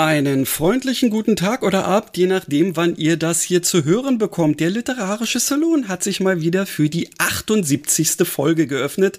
[0.00, 4.58] Einen freundlichen guten Tag oder Abend, je nachdem, wann ihr das hier zu hören bekommt.
[4.58, 8.26] Der literarische Salon hat sich mal wieder für die 78.
[8.26, 9.18] Folge geöffnet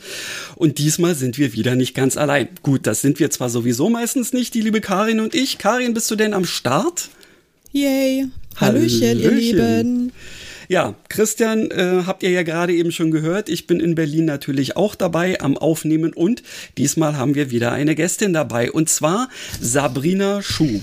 [0.56, 2.48] und diesmal sind wir wieder nicht ganz allein.
[2.64, 5.60] Gut, das sind wir zwar sowieso meistens nicht, die liebe Karin und ich.
[5.60, 7.10] Karin, bist du denn am Start?
[7.72, 8.30] Yay.
[8.56, 9.20] Hallöchen, Hallöchen.
[9.20, 10.12] ihr Lieben.
[10.72, 13.50] Ja, Christian, äh, habt ihr ja gerade eben schon gehört.
[13.50, 16.44] Ich bin in Berlin natürlich auch dabei am Aufnehmen und
[16.78, 19.28] diesmal haben wir wieder eine Gästin dabei und zwar
[19.60, 20.80] Sabrina Schuh.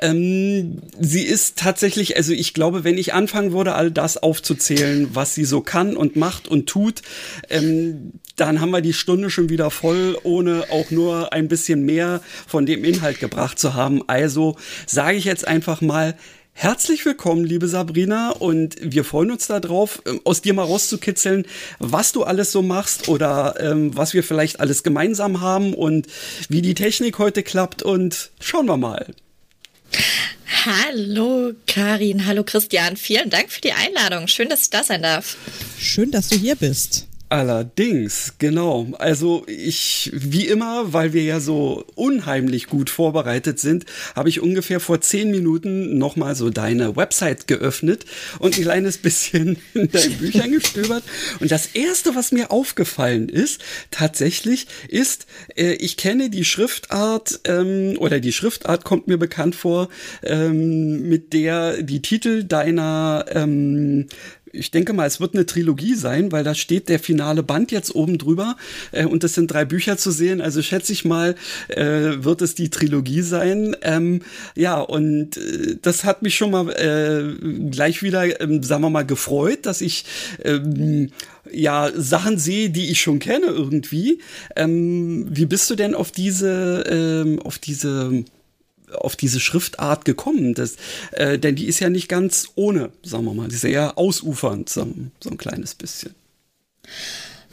[0.00, 5.34] Ähm, sie ist tatsächlich, also ich glaube, wenn ich anfangen würde, all das aufzuzählen, was
[5.34, 7.02] sie so kann und macht und tut,
[7.50, 12.22] ähm, dann haben wir die Stunde schon wieder voll, ohne auch nur ein bisschen mehr
[12.46, 14.02] von dem Inhalt gebracht zu haben.
[14.06, 16.14] Also sage ich jetzt einfach mal,
[16.58, 21.44] Herzlich willkommen, liebe Sabrina, und wir freuen uns darauf, ähm, aus dir mal rauszukitzeln,
[21.80, 26.06] was du alles so machst oder ähm, was wir vielleicht alles gemeinsam haben und
[26.48, 27.82] wie die Technik heute klappt.
[27.82, 29.06] Und schauen wir mal.
[30.64, 34.26] Hallo Karin, hallo Christian, vielen Dank für die Einladung.
[34.26, 35.36] Schön, dass ich da sein darf.
[35.78, 37.05] Schön, dass du hier bist.
[37.28, 38.86] Allerdings, genau.
[38.98, 44.78] Also ich, wie immer, weil wir ja so unheimlich gut vorbereitet sind, habe ich ungefähr
[44.78, 48.04] vor zehn Minuten nochmal so deine Website geöffnet
[48.38, 51.02] und ein kleines bisschen in deinen Büchern gestöbert.
[51.40, 53.60] Und das erste, was mir aufgefallen ist,
[53.90, 59.88] tatsächlich, ist, äh, ich kenne die Schriftart ähm, oder die Schriftart kommt mir bekannt vor,
[60.22, 64.06] ähm, mit der die Titel deiner ähm,
[64.56, 67.94] ich denke mal, es wird eine Trilogie sein, weil da steht der finale Band jetzt
[67.94, 68.56] oben drüber
[68.92, 70.40] äh, und es sind drei Bücher zu sehen.
[70.40, 71.34] Also schätze ich mal,
[71.68, 73.76] äh, wird es die Trilogie sein.
[73.82, 74.22] Ähm,
[74.54, 79.06] ja, und äh, das hat mich schon mal äh, gleich wieder, ähm, sagen wir mal,
[79.06, 80.04] gefreut, dass ich
[80.44, 81.10] ähm,
[81.52, 84.20] ja Sachen sehe, die ich schon kenne irgendwie.
[84.56, 88.24] Ähm, wie bist du denn auf diese, ähm, auf diese
[89.04, 90.54] auf diese Schriftart gekommen?
[90.54, 90.76] Das,
[91.12, 94.68] äh, denn die ist ja nicht ganz ohne, sagen wir mal, die ist eher ausufernd,
[94.68, 94.86] so,
[95.20, 96.14] so ein kleines bisschen.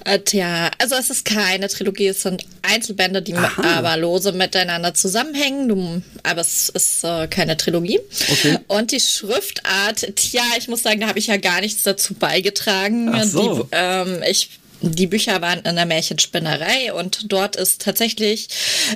[0.05, 3.77] Äh, tja, also es ist keine Trilogie, es sind Einzelbände, die Aha.
[3.77, 5.69] aber lose miteinander zusammenhängen.
[5.69, 7.99] Du, aber es ist äh, keine Trilogie.
[8.31, 8.59] Okay.
[8.67, 13.11] Und die Schriftart, tja, ich muss sagen, da habe ich ja gar nichts dazu beigetragen.
[13.13, 13.63] Ach so.
[13.63, 14.49] Die, ähm, ich
[14.83, 18.49] die Bücher waren in der Märchenspinnerei und dort ist tatsächlich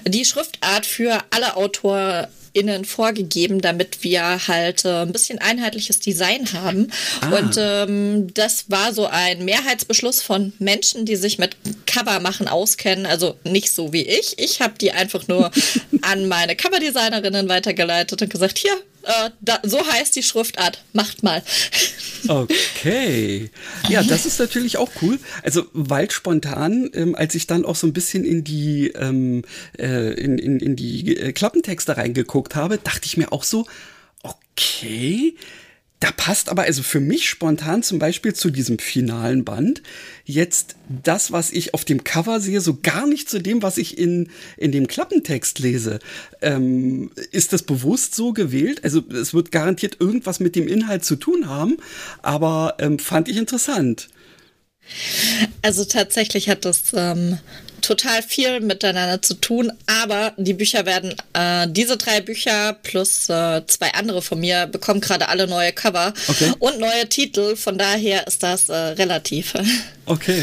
[0.06, 2.28] die Schriftart für alle Autoren
[2.58, 6.92] innen vorgegeben, damit wir halt äh, ein bisschen einheitliches Design haben.
[7.22, 7.38] Ah.
[7.38, 11.56] Und ähm, das war so ein Mehrheitsbeschluss von Menschen, die sich mit
[11.86, 13.06] Cover machen auskennen.
[13.06, 14.40] Also nicht so wie ich.
[14.40, 15.52] Ich habe die einfach nur
[16.02, 18.76] an meine Coverdesignerinnen weitergeleitet und gesagt, hier,
[19.08, 20.84] äh, da, so heißt die Schriftart.
[20.94, 21.42] Macht mal.
[22.28, 23.50] Okay.
[23.90, 25.20] Ja, das ist natürlich auch cool.
[25.44, 29.44] Also, weil spontan, ähm, als ich dann auch so ein bisschen in die, ähm,
[29.78, 33.66] äh, in, in, in die äh, Klappentexte reingeguckt habe, dachte ich mir auch so,
[34.24, 35.36] okay,
[36.00, 39.82] da passt aber also für mich spontan zum Beispiel zu diesem finalen Band
[40.28, 43.98] jetzt das, was ich auf dem Cover sehe, so gar nicht zu dem, was ich
[43.98, 46.00] in, in dem Klappentext lese.
[46.42, 48.84] Ähm, ist das bewusst so gewählt?
[48.84, 51.78] Also es wird garantiert irgendwas mit dem Inhalt zu tun haben,
[52.22, 54.10] aber ähm, fand ich interessant.
[55.62, 57.40] Also tatsächlich hat das ähm,
[57.82, 63.66] total viel miteinander zu tun, aber die Bücher werden, äh, diese drei Bücher plus äh,
[63.68, 66.52] zwei andere von mir bekommen gerade alle neue Cover okay.
[66.60, 69.54] und neue Titel, von daher ist das äh, relativ.
[70.10, 70.42] Okay.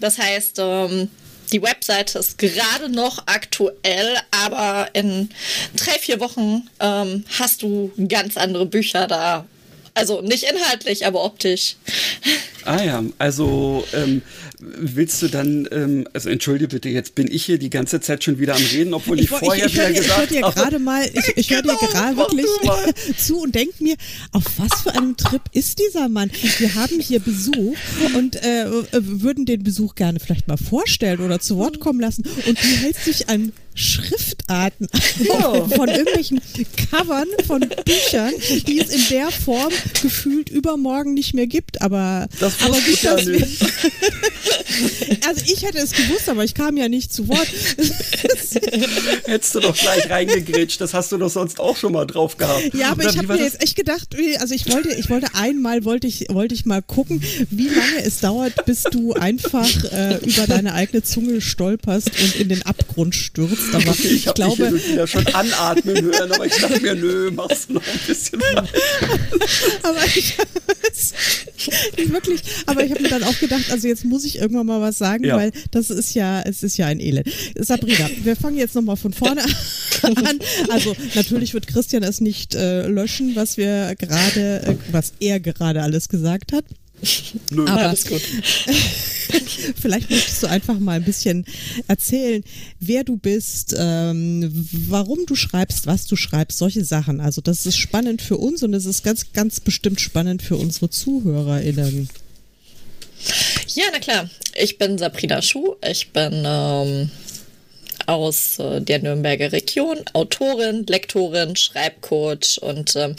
[0.00, 1.08] Das heißt, ähm,
[1.52, 5.30] die Webseite ist gerade noch aktuell, aber in
[5.76, 9.46] drei, vier Wochen ähm, hast du ganz andere Bücher da.
[9.94, 11.76] Also nicht inhaltlich, aber optisch.
[12.66, 14.20] Ah ja, also ähm,
[14.60, 18.38] willst du dann, ähm, also entschuldige bitte, jetzt bin ich hier die ganze Zeit schon
[18.38, 20.34] wieder am Reden, obwohl ich, ich vorher ich, ich, wieder gesagt habe.
[20.34, 23.82] Ich höre dir gerade mal, ich, ich höre dir genau, gerade wirklich zu und denke
[23.82, 23.96] mir,
[24.32, 26.30] auf was für einem Trip ist dieser Mann?
[26.58, 27.76] Wir haben hier Besuch
[28.14, 32.58] und äh würden den Besuch gerne vielleicht mal vorstellen oder zu Wort kommen lassen und
[32.58, 34.88] du hältst dich an Schriftarten
[35.28, 35.66] oh.
[35.74, 36.40] von irgendwelchen
[36.90, 38.32] Covern von Büchern,
[38.66, 39.72] die es in der Form
[40.02, 41.80] gefühlt übermorgen nicht mehr gibt.
[41.82, 43.46] Aber, das aber gut, dass wir,
[45.26, 47.46] Also ich hätte es gewusst, aber ich kam ja nicht zu Wort.
[49.26, 52.74] Hättest du doch gleich reingegrätscht, das hast du doch sonst auch schon mal drauf gehabt.
[52.74, 53.52] Ja, aber Oder ich habe mir das?
[53.52, 56.82] jetzt echt gedacht, wie- also ich wollte, ich wollte einmal, wollte ich, wollte ich mal
[56.82, 62.36] gucken, wie lange es dauert, bis du einfach äh, über deine eigene Zunge stolperst und
[62.36, 63.59] in den Abgrund stürzt.
[63.72, 66.94] Aber Okay, ich, ich dich glaube, und wieder schon anatmen hören, aber ich dachte mir,
[66.94, 68.66] nö, machst du noch ein bisschen weiter.
[69.82, 70.34] aber ich,
[71.96, 74.80] ich wirklich, aber ich habe mir dann auch gedacht, also jetzt muss ich irgendwann mal
[74.80, 75.36] was sagen, Ja.
[75.36, 77.28] weil das ist ja, es ist ja ein Elend.
[77.58, 79.42] Sabrina, wir fangen jetzt nochmal von vorne
[80.02, 80.38] an.
[80.70, 85.82] Also natürlich wird Christian es nicht äh, löschen, was wir gerade, äh, was er gerade
[85.82, 86.64] alles gesagt hat.
[87.50, 87.66] Nö.
[87.66, 88.20] Aber Alles gut.
[89.80, 91.44] vielleicht möchtest du einfach mal ein bisschen
[91.86, 92.42] erzählen,
[92.78, 94.50] wer du bist, ähm,
[94.88, 97.20] warum du schreibst, was du schreibst, solche Sachen.
[97.20, 100.90] Also das ist spannend für uns und es ist ganz, ganz bestimmt spannend für unsere
[100.90, 102.08] ZuhörerInnen.
[103.74, 104.30] Ja, na klar.
[104.54, 105.76] Ich bin Sabrina Schuh.
[105.88, 107.10] Ich bin ähm,
[108.06, 113.16] aus äh, der Nürnberger Region, Autorin, Lektorin, Schreibcoach und ähm,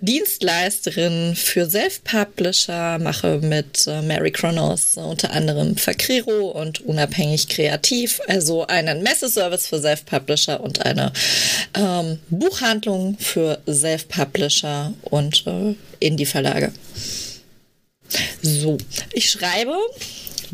[0.00, 8.20] Dienstleisterin für Self-Publisher, mache mit äh, Mary Kronos äh, unter anderem Fakriro und Unabhängig Kreativ,
[8.26, 11.12] also einen Messeservice für Self-Publisher und eine
[11.74, 16.72] ähm, Buchhandlung für Self-Publisher und äh, Indie-Verlage.
[18.42, 18.78] So,
[19.12, 19.76] ich schreibe.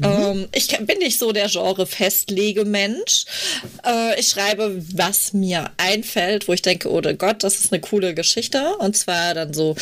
[0.03, 3.25] Ähm, ich bin nicht so der Genre-Festlegemensch.
[3.85, 8.15] Äh, ich schreibe, was mir einfällt, wo ich denke, oh Gott, das ist eine coole
[8.15, 8.77] Geschichte.
[8.79, 9.77] Und zwar dann so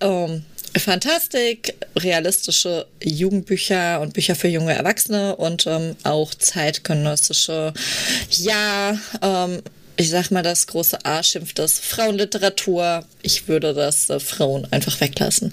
[0.00, 0.44] ähm,
[0.78, 7.74] Fantastik, realistische Jugendbücher und Bücher für junge Erwachsene und ähm, auch zeitgenössische,
[8.30, 9.62] ja, ähm,
[9.96, 13.04] ich sag mal, das große A schimpft das Frauenliteratur.
[13.20, 15.52] Ich würde das äh, Frauen einfach weglassen.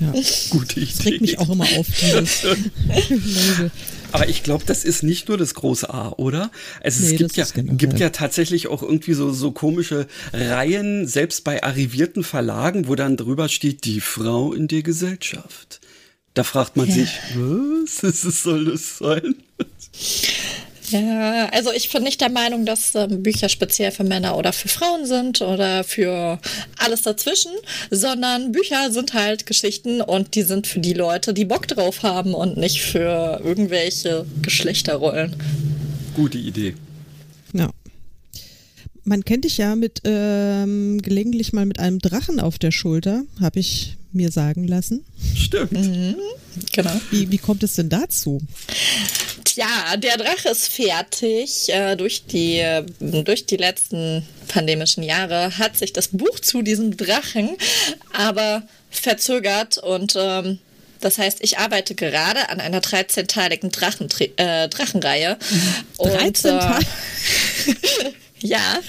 [0.00, 0.12] Ja,
[0.50, 1.38] Gute das regt mich Idee.
[1.42, 1.86] auch immer auf.
[4.12, 6.50] Aber ich glaube, das ist nicht nur das große A, oder?
[6.82, 11.06] Also Nee, es gibt das ja, gibt ja tatsächlich auch irgendwie so, so komische Reihen,
[11.06, 15.80] selbst bei arrivierten Verlagen, wo dann drüber steht, die Frau in der Gesellschaft.
[16.34, 19.36] Da fragt man sich, was es, soll das sein?
[20.90, 24.68] Ja, also ich bin nicht der Meinung, dass ähm, Bücher speziell für Männer oder für
[24.68, 26.38] Frauen sind oder für
[26.78, 27.52] alles dazwischen,
[27.90, 32.34] sondern Bücher sind halt Geschichten und die sind für die Leute, die Bock drauf haben
[32.34, 35.34] und nicht für irgendwelche Geschlechterrollen.
[36.14, 36.74] Gute Idee.
[37.52, 37.70] Ja.
[39.04, 43.60] Man kennt dich ja mit ähm, gelegentlich mal mit einem Drachen auf der Schulter, habe
[43.60, 45.04] ich mir sagen lassen.
[45.34, 45.72] Stimmt.
[46.72, 47.00] Genau.
[47.10, 48.40] Wie, wie kommt es denn dazu?
[49.44, 51.68] Tja, der Drache ist fertig.
[51.68, 56.96] Äh, durch, die, äh, durch die letzten pandemischen Jahre hat sich das Buch zu diesem
[56.96, 57.56] Drachen
[58.12, 60.58] aber verzögert und ähm,
[61.00, 65.36] das heißt, ich arbeite gerade an einer 13-teiligen Drachen, äh, Drachenreihe.
[65.98, 66.86] Und, 13 äh, Teile?
[68.40, 68.80] ja.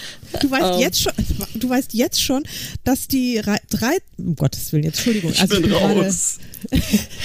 [0.42, 1.14] Du weißt ähm, jetzt schon,
[1.56, 2.44] du weißt jetzt schon,
[2.84, 6.38] dass die Rei- drei, um Gottes Willen, jetzt Entschuldigung, Ich also bin raus.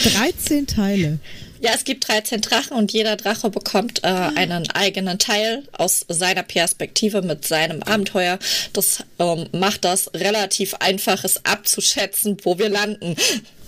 [0.05, 1.19] 13 Teile.
[1.61, 6.43] Ja, es gibt 13 Drachen und jeder Drache bekommt äh, einen eigenen Teil aus seiner
[6.43, 8.41] Perspektive mit seinem Abenteuer.
[8.73, 13.15] Das ähm, macht das relativ einfach, es abzuschätzen, wo wir landen.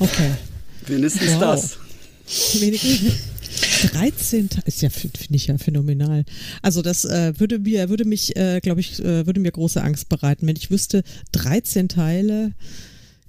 [0.00, 0.31] Okay.
[0.86, 1.40] Wenigstens Wow.
[1.40, 1.78] das.
[2.60, 3.12] Wenigstens
[3.93, 6.25] 13 Teile ist ja finde ich ja phänomenal.
[6.62, 10.09] Also das äh, würde mir würde mich äh, glaube ich äh, würde mir große Angst
[10.09, 11.03] bereiten, wenn ich wüsste
[11.33, 12.53] 13 Teile,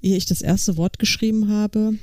[0.01, 1.95] ehe ich das erste Wort geschrieben habe.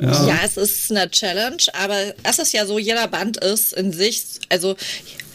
[0.00, 0.26] Ja.
[0.26, 4.24] Ja, es ist eine Challenge, aber es ist ja so, jeder Band ist in sich,
[4.48, 4.74] also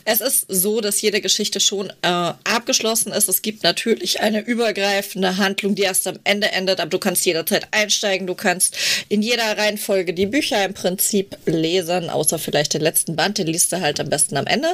[0.10, 2.08] es ist so, dass jede Geschichte schon äh,
[2.46, 3.28] abgeschlossen ist.
[3.28, 7.68] Es gibt natürlich eine übergreifende Handlung, die erst am Ende endet, aber du kannst jederzeit
[7.72, 8.78] einsteigen, du kannst
[9.10, 13.74] in jeder Reihenfolge die Bücher im Prinzip lesen, außer vielleicht den letzten Band, den liest
[13.74, 14.70] du halt am besten am Ende.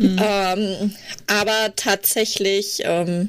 [0.00, 0.94] ähm,
[1.26, 3.28] aber tatsächlich ähm,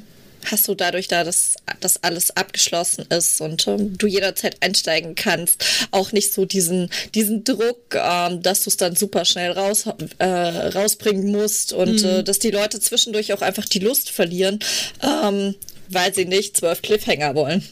[0.50, 5.64] hast du dadurch, da das, das alles abgeschlossen ist und ähm, du jederzeit einsteigen kannst,
[5.90, 9.86] auch nicht so diesen, diesen Druck, ähm, dass du es dann super schnell raus,
[10.18, 14.58] äh, rausbringen musst und äh, dass die Leute zwischendurch auch einfach die Lust verlieren,
[15.02, 15.54] ähm,
[15.88, 17.62] weil sie nicht zwölf Cliffhanger wollen.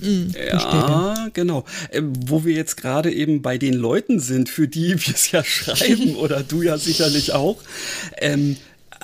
[0.00, 1.64] Ja, genau.
[1.90, 5.44] Ähm, wo wir jetzt gerade eben bei den Leuten sind, für die wir es ja
[5.44, 7.58] schreiben, oder du ja sicherlich auch.
[8.18, 8.56] Ähm,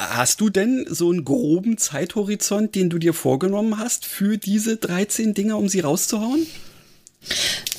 [0.09, 5.35] hast du denn so einen groben Zeithorizont, den du dir vorgenommen hast für diese 13
[5.35, 6.47] Dinger, um sie rauszuhauen?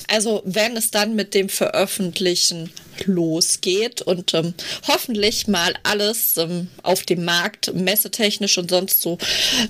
[0.06, 2.70] Also wenn es dann mit dem Veröffentlichen
[3.06, 4.54] losgeht und ähm,
[4.86, 9.18] hoffentlich mal alles ähm, auf dem Markt messetechnisch und sonst so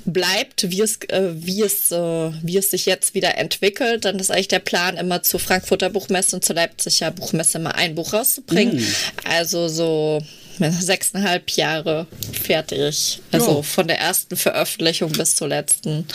[0.04, 4.30] bleibt, wie es, äh, wie es, äh, wie es sich jetzt wieder entwickelt, dann ist
[4.30, 8.76] eigentlich der Plan immer zur Frankfurter Buchmesse und zur Leipziger Buchmesse mal ein Buch rauszubringen.
[8.76, 8.94] Mm.
[9.24, 10.20] Also so
[10.58, 13.20] sechseinhalb Jahre fertig.
[13.30, 13.62] Also jo.
[13.62, 16.06] von der ersten Veröffentlichung bis zur letzten.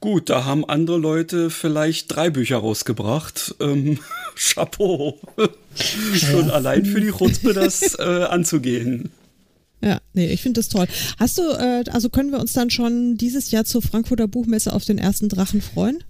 [0.00, 3.54] Gut, da haben andere Leute vielleicht drei Bücher rausgebracht.
[3.60, 3.98] Ähm,
[4.36, 5.18] Chapeau.
[6.14, 6.54] Schon ja.
[6.54, 9.10] allein für die Chutzpe das äh, anzugehen.
[9.80, 10.86] Ja, nee, ich finde das toll.
[11.18, 14.84] Hast du, äh, also können wir uns dann schon dieses Jahr zur Frankfurter Buchmesse auf
[14.84, 16.02] den ersten Drachen freuen?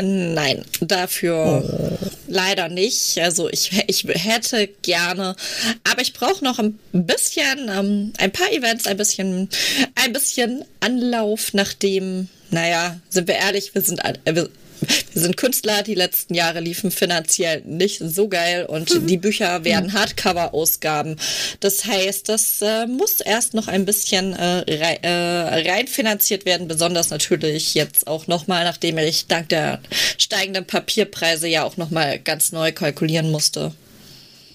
[0.00, 1.98] Nein, dafür oh.
[2.26, 3.18] leider nicht.
[3.18, 5.36] Also ich, ich hätte gerne,
[5.84, 9.48] aber ich brauche noch ein bisschen, ähm, ein paar Events, ein bisschen,
[9.94, 14.48] ein bisschen Anlauf, nachdem, naja, sind wir ehrlich, wir sind, wir,
[14.80, 19.06] wir sind Künstler, die letzten Jahre liefen finanziell nicht so geil und mhm.
[19.06, 21.16] die Bücher werden Hardcover-Ausgaben.
[21.60, 27.10] Das heißt, das äh, muss erst noch ein bisschen äh, rein, äh, reinfinanziert werden, besonders
[27.10, 29.80] natürlich jetzt auch nochmal, nachdem ich dank der
[30.18, 33.72] steigenden Papierpreise ja auch nochmal ganz neu kalkulieren musste.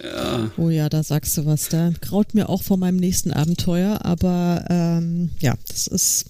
[0.04, 0.52] Ja.
[0.58, 1.70] Oh ja, da sagst du was.
[1.70, 6.26] Da graut mir auch vor meinem nächsten Abenteuer, aber ähm, ja, das ist,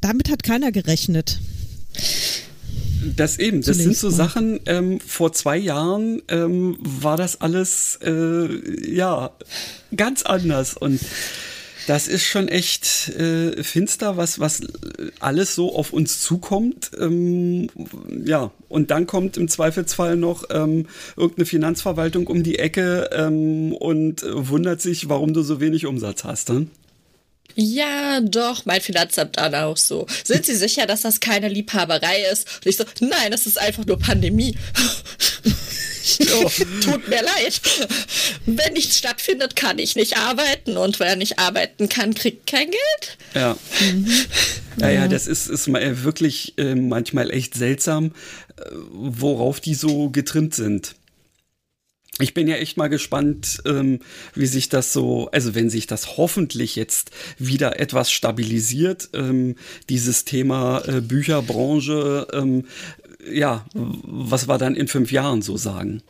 [0.00, 1.40] damit hat keiner gerechnet.
[3.14, 8.94] Das eben, das sind so Sachen, ähm, vor zwei Jahren ähm, war das alles, äh,
[8.94, 9.30] ja,
[9.94, 11.00] ganz anders und
[11.86, 14.62] das ist schon echt äh, finster, was, was
[15.20, 16.90] alles so auf uns zukommt.
[16.98, 17.68] Ähm,
[18.24, 20.86] ja, und dann kommt im Zweifelsfall noch ähm,
[21.16, 26.48] irgendeine Finanzverwaltung um die Ecke ähm, und wundert sich, warum du so wenig Umsatz hast.
[26.48, 26.66] Ne?
[27.54, 30.06] Ja, doch, mein Finanzamt dann auch so.
[30.24, 32.46] Sind Sie sicher, dass das keine Liebhaberei ist?
[32.56, 34.56] Und ich so, nein, das ist einfach nur Pandemie.
[36.34, 36.50] oh,
[36.82, 37.60] tut mir leid.
[38.44, 43.18] Wenn nichts stattfindet, kann ich nicht arbeiten und wer nicht arbeiten kann, kriegt kein Geld.
[43.34, 43.56] Ja.
[43.80, 44.06] Mhm.
[44.78, 48.12] Ja, ja, das ist, ist wirklich äh, manchmal echt seltsam,
[48.58, 48.62] äh,
[48.92, 50.94] worauf die so getrimmt sind
[52.18, 54.00] ich bin ja echt mal gespannt, ähm,
[54.34, 59.56] wie sich das so, also wenn sich das hoffentlich jetzt wieder etwas stabilisiert, ähm,
[59.88, 62.64] dieses Thema äh, Bücherbranche, ähm,
[63.30, 66.02] ja, was wir dann in fünf Jahren so sagen.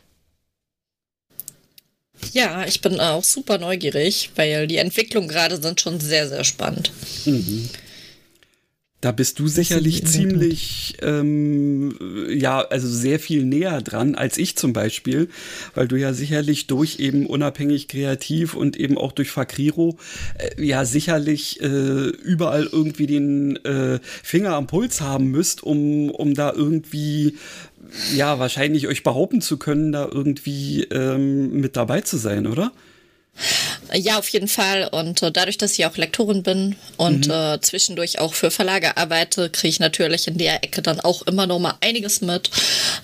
[2.33, 6.91] Ja, ich bin auch super neugierig, weil die Entwicklungen gerade sind schon sehr, sehr spannend.
[7.25, 7.69] Mhm.
[8.99, 11.95] Da bist du sicherlich ziemlich, ähm,
[12.29, 15.29] ja, also sehr viel näher dran als ich zum Beispiel,
[15.75, 19.99] weil du ja sicherlich durch eben unabhängig kreativ und eben auch durch Fakriro
[20.39, 26.33] äh, ja sicherlich äh, überall irgendwie den äh, Finger am Puls haben müsst, um, um
[26.33, 27.37] da irgendwie,
[28.15, 32.71] ja, wahrscheinlich euch behaupten zu können, da irgendwie ähm, mit dabei zu sein, oder?
[33.93, 34.89] Ja, auf jeden Fall.
[34.91, 37.33] Und äh, dadurch, dass ich auch Lektorin bin und mhm.
[37.33, 41.47] äh, zwischendurch auch für Verlage arbeite, kriege ich natürlich in der Ecke dann auch immer
[41.47, 42.49] noch mal einiges mit.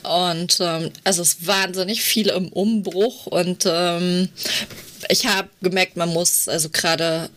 [0.03, 4.29] Und ähm, also es ist wahnsinnig viel im Umbruch und ähm,
[5.09, 7.29] ich habe gemerkt, man muss also gerade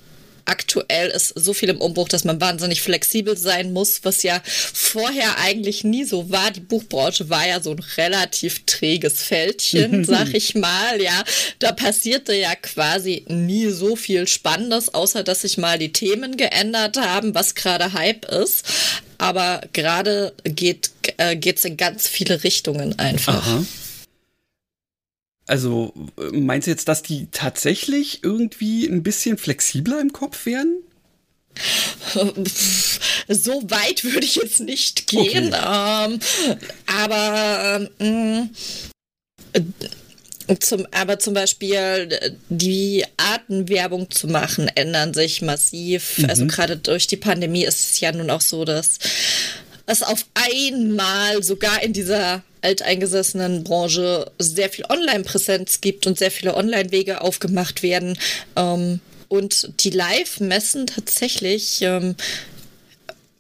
[0.47, 5.39] aktuell ist so viel im Umbruch, dass man wahnsinnig flexibel sein muss, was ja vorher
[5.39, 6.51] eigentlich nie so war.
[6.51, 11.25] Die Buchbranche war ja so ein relativ träges Fältchen, sag ich mal, ja.
[11.59, 16.97] Da passierte ja quasi nie so viel Spannendes, außer dass sich mal die Themen geändert
[16.97, 18.65] haben, was gerade Hype ist.
[19.19, 23.47] Aber gerade geht äh, geht's in ganz viele Richtungen einfach.
[23.47, 23.65] Aha.
[25.47, 25.93] Also
[26.33, 30.83] meinst du jetzt, dass die tatsächlich irgendwie ein bisschen flexibler im Kopf werden?
[33.29, 36.05] So weit würde ich jetzt nicht gehen, okay.
[36.05, 36.21] ähm,
[36.87, 38.51] aber ähm,
[40.61, 46.19] zum, aber zum Beispiel die Arten, Werbung zu machen, ändern sich massiv.
[46.19, 46.27] Mhm.
[46.27, 48.99] Also gerade durch die Pandemie ist es ja nun auch so, dass
[49.87, 56.57] es auf einmal sogar in dieser alteingesessenen Branche sehr viel Online-Präsenz gibt und sehr viele
[56.57, 58.19] Online-Wege aufgemacht werden.
[58.57, 62.17] Ähm, und die Live-Messen tatsächlich ähm,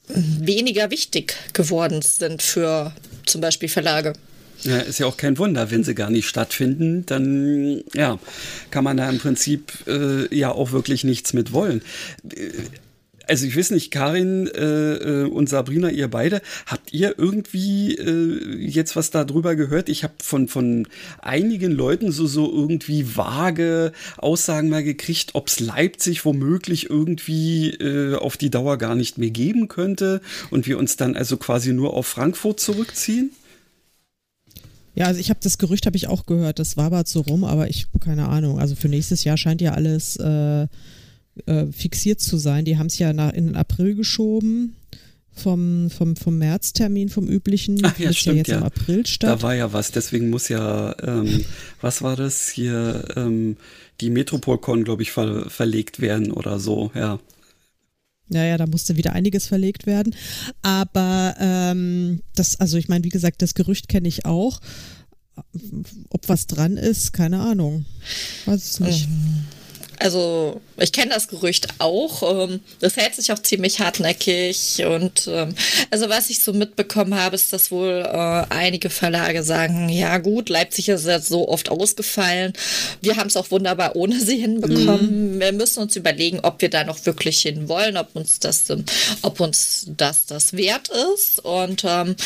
[0.08, 2.92] weniger wichtig geworden sind für
[3.24, 4.12] zum Beispiel Verlage.
[4.62, 8.18] Ja, ist ja auch kein Wunder, wenn sie gar nicht stattfinden, dann ja,
[8.70, 11.82] kann man da im Prinzip äh, ja auch wirklich nichts mit wollen.
[13.26, 18.56] Also ich weiß nicht, Karin äh, äh, und Sabrina, ihr beide, habt ihr irgendwie äh,
[18.56, 19.88] jetzt was darüber gehört?
[19.88, 20.87] Ich habe von, von
[21.21, 28.14] einigen Leuten so, so irgendwie vage Aussagen mal gekriegt, ob es Leipzig womöglich irgendwie äh,
[28.14, 31.95] auf die Dauer gar nicht mehr geben könnte und wir uns dann also quasi nur
[31.95, 33.30] auf Frankfurt zurückziehen?
[34.95, 37.45] Ja, also ich habe das Gerücht habe ich auch gehört, das war aber so rum,
[37.45, 38.59] aber ich keine Ahnung.
[38.59, 40.66] Also für nächstes Jahr scheint ja alles äh,
[41.45, 42.64] äh, fixiert zu sein.
[42.64, 44.76] Die haben es ja nach, in den April geschoben
[45.37, 47.78] vom, vom, vom Märztermin, vom üblichen.
[47.85, 48.59] Ach ja, stimmt, ja jetzt ja.
[48.59, 49.31] im April statt.
[49.31, 51.45] Da war ja was, deswegen muss ja, ähm,
[51.81, 53.57] was war das hier, ähm,
[54.00, 57.21] die Metropolcon, glaube ich, ver verlegt werden oder so, ja.
[58.28, 60.14] Ja, ja, da musste wieder einiges verlegt werden.
[60.62, 64.61] Aber ähm, das, also ich meine, wie gesagt, das Gerücht kenne ich auch.
[66.09, 67.85] Ob was dran ist, keine Ahnung.
[68.47, 69.09] Weiß es nicht.
[69.09, 69.45] Mhm.
[69.98, 72.48] Also ich kenne das Gerücht auch.
[72.48, 74.84] Ähm, das hält sich auch ziemlich hartnäckig.
[74.84, 75.54] Und ähm,
[75.90, 80.48] also was ich so mitbekommen habe, ist, dass wohl äh, einige Verlage sagen, ja gut,
[80.48, 82.52] Leipzig ist jetzt so oft ausgefallen.
[83.00, 85.34] Wir haben es auch wunderbar ohne sie hinbekommen.
[85.34, 85.40] Mhm.
[85.40, 88.64] Wir müssen uns überlegen, ob wir da noch wirklich hin wollen, ob uns das,
[89.22, 91.38] ob uns das das wert ist.
[91.40, 92.16] Und ähm,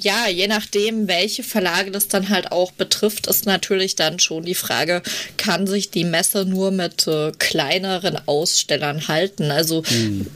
[0.00, 4.54] ja, je nachdem, welche Verlage das dann halt auch betrifft, ist natürlich dann schon die
[4.54, 5.02] Frage,
[5.36, 9.50] kann sich die Messe nur mit äh, kleineren Ausstellern halten?
[9.50, 10.26] Also mhm.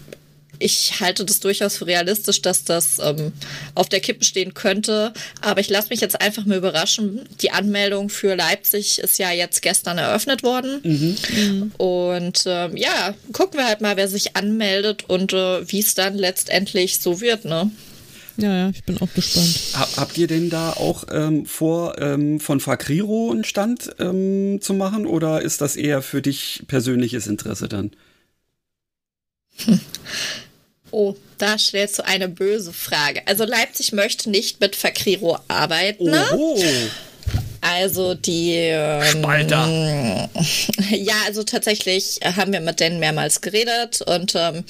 [0.59, 3.33] ich halte das durchaus für realistisch, dass das ähm,
[3.75, 5.13] auf der Kippe stehen könnte.
[5.41, 7.29] Aber ich lasse mich jetzt einfach mal überraschen.
[7.41, 10.81] Die Anmeldung für Leipzig ist ja jetzt gestern eröffnet worden.
[10.83, 11.73] Mhm.
[11.77, 16.17] Und ähm, ja, gucken wir halt mal, wer sich anmeldet und äh, wie es dann
[16.17, 17.71] letztendlich so wird, ne?
[18.41, 19.59] Ja, ja, ich bin auch gespannt.
[19.97, 25.07] Habt ihr denn da auch ähm, vor, ähm, von Fakriro einen Stand ähm, zu machen
[25.07, 27.91] oder ist das eher für dich persönliches Interesse dann?
[29.65, 29.81] Hm.
[30.91, 33.21] Oh, da stellst du eine böse Frage.
[33.27, 36.05] Also Leipzig möchte nicht mit Fakriro arbeiten.
[36.05, 36.25] Ne?
[36.33, 36.59] Oh.
[37.61, 40.31] Also die ähm, Spalter.
[40.91, 44.65] Ja, also tatsächlich haben wir mit denen mehrmals geredet und ähm,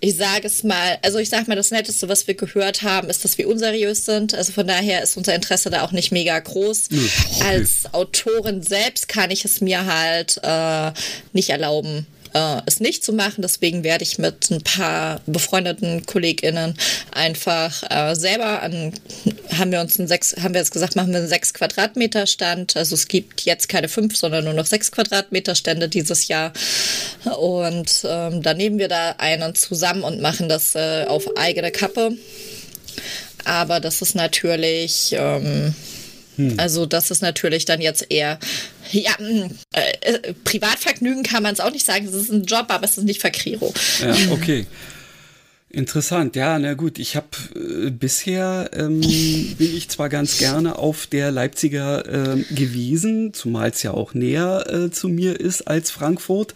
[0.00, 3.24] ich sage es mal, also ich sage mal, das Netteste, was wir gehört haben, ist,
[3.24, 4.34] dass wir unseriös sind.
[4.34, 6.88] Also von daher ist unser Interesse da auch nicht mega groß.
[6.90, 7.44] okay.
[7.44, 10.92] Als Autorin selbst kann ich es mir halt äh,
[11.32, 12.06] nicht erlauben,
[12.36, 13.42] äh, es nicht zu machen.
[13.42, 16.74] Deswegen werde ich mit ein paar befreundeten KollegInnen
[17.12, 18.92] einfach äh, selber an,
[19.56, 22.76] haben wir uns ein sechs, haben wir jetzt gesagt, machen wir einen sechs Quadratmeter Stand.
[22.76, 26.52] Also es gibt jetzt keine fünf, sondern nur noch sechs Quadratmeter Stände dieses Jahr.
[27.38, 32.12] Und ähm, da nehmen wir da einen zusammen und machen das äh, auf eigene Kappe.
[33.44, 35.74] Aber das ist natürlich, ähm,
[36.36, 36.54] hm.
[36.58, 38.38] also das ist natürlich dann jetzt eher
[38.92, 42.06] ja, äh, äh, Privatvergnügen kann man es auch nicht sagen.
[42.06, 43.74] Es ist ein Job, aber es ist nicht Verkriro.
[44.00, 44.66] Ja, okay.
[45.68, 46.98] Interessant, ja, na gut.
[46.98, 53.34] Ich habe äh, bisher ähm, bin ich zwar ganz gerne auf der Leipziger äh, gewesen,
[53.34, 56.54] zumal es ja auch näher äh, zu mir ist als Frankfurt.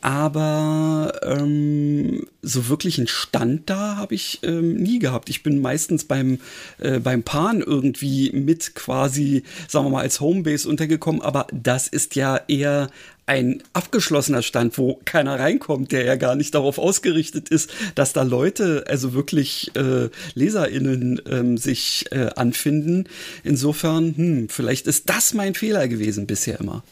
[0.00, 5.28] Aber ähm, so wirklich einen Stand da habe ich ähm, nie gehabt.
[5.28, 6.40] Ich bin meistens beim,
[6.78, 11.22] äh, beim Pan irgendwie mit quasi, sagen wir mal, als Homebase untergekommen.
[11.22, 12.90] Aber das ist ja eher
[13.28, 18.22] ein abgeschlossener Stand, wo keiner reinkommt, der ja gar nicht darauf ausgerichtet ist, dass da
[18.22, 23.04] Leute, also wirklich äh, LeserInnen ähm, sich äh, anfinden.
[23.44, 26.82] Insofern, hm, vielleicht ist das mein Fehler gewesen bisher immer.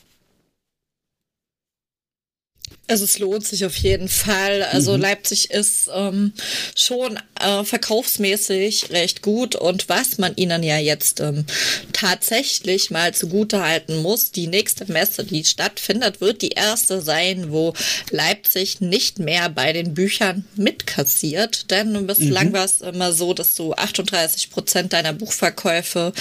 [2.89, 4.63] Also es lohnt sich auf jeden Fall.
[4.63, 5.01] Also mhm.
[5.01, 6.33] Leipzig ist ähm,
[6.77, 11.45] schon äh, verkaufsmäßig recht gut und was man ihnen ja jetzt ähm,
[11.93, 17.75] tatsächlich mal zugute halten muss, die nächste Messe, die stattfindet, wird die erste sein, wo
[18.11, 21.71] Leipzig nicht mehr bei den Büchern mitkassiert.
[21.73, 22.53] Denn bislang mhm.
[22.53, 26.13] war es immer so, dass du 38 Prozent deiner Buchverkäufe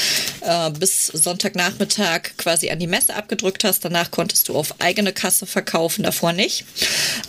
[0.42, 3.86] äh, bis Sonntagnachmittag quasi an die Messe abgedrückt hast.
[3.86, 6.55] Danach konntest du auf eigene Kasse verkaufen, davor nicht.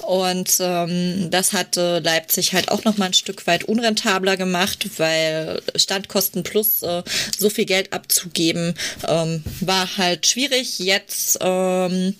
[0.02, 5.60] Und ähm, das hatte Leipzig halt auch noch mal ein Stück weit unrentabler gemacht, weil
[5.74, 7.02] Standkosten plus äh,
[7.36, 8.74] so viel Geld abzugeben
[9.08, 10.78] ähm, war halt schwierig.
[10.78, 12.14] Jetzt ähm,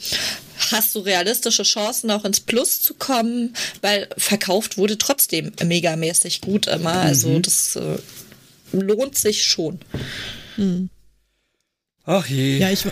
[0.73, 6.67] hast du realistische Chancen, auch ins Plus zu kommen, weil verkauft wurde trotzdem megamäßig gut
[6.67, 6.93] immer.
[6.93, 7.43] Also mhm.
[7.43, 7.99] das äh,
[8.73, 9.79] lohnt sich schon.
[10.57, 10.91] Mhm.
[12.09, 12.59] Ach je.
[12.59, 12.85] Ja, ich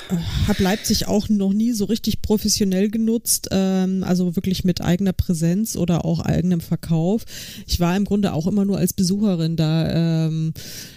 [0.48, 5.76] habe Leipzig auch noch nie so richtig professionell genutzt, ähm, also wirklich mit eigener Präsenz
[5.76, 7.24] oder auch eigenem Verkauf.
[7.68, 10.26] Ich war im Grunde auch immer nur als Besucherin da.
[10.26, 10.52] Ähm,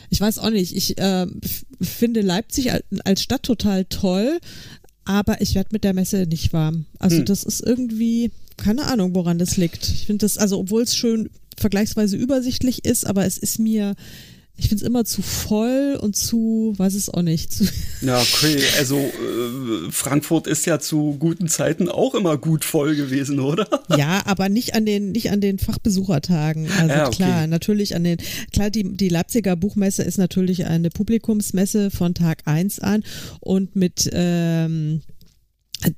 [0.10, 1.28] ich weiß auch nicht, ich äh,
[1.80, 2.72] finde Leipzig
[3.04, 4.40] als Stadt total toll,
[5.06, 6.86] aber ich werde mit der Messe nicht warm.
[6.98, 7.26] Also hm.
[7.26, 9.88] das ist irgendwie, keine Ahnung, woran das liegt.
[9.90, 13.96] Ich finde das, also obwohl es schön vergleichsweise übersichtlich ist, aber es ist mir
[14.58, 17.62] ich finde es immer zu voll und zu, weiß es auch nicht.
[18.02, 23.40] Ja, okay, also äh, Frankfurt ist ja zu guten Zeiten auch immer gut voll gewesen,
[23.40, 23.68] oder?
[23.96, 26.70] Ja, aber nicht an den, nicht an den Fachbesuchertagen.
[26.80, 27.16] Also ja, okay.
[27.16, 28.18] klar, natürlich an den,
[28.52, 33.04] klar, die, die Leipziger Buchmesse ist natürlich eine Publikumsmesse von Tag eins an
[33.40, 35.02] und mit ähm,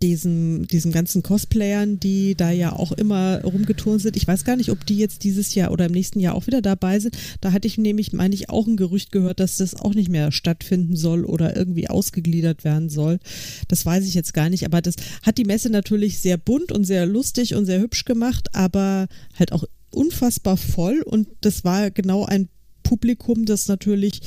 [0.01, 4.17] diesen, diesen ganzen Cosplayern, die da ja auch immer rumgeturnt sind.
[4.17, 6.61] Ich weiß gar nicht, ob die jetzt dieses Jahr oder im nächsten Jahr auch wieder
[6.61, 7.17] dabei sind.
[7.39, 10.31] Da hatte ich nämlich, meine ich, auch ein Gerücht gehört, dass das auch nicht mehr
[10.31, 13.19] stattfinden soll oder irgendwie ausgegliedert werden soll.
[13.67, 16.83] Das weiß ich jetzt gar nicht, aber das hat die Messe natürlich sehr bunt und
[16.83, 22.25] sehr lustig und sehr hübsch gemacht, aber halt auch unfassbar voll und das war genau
[22.25, 22.49] ein
[22.83, 24.21] Publikum, das natürlich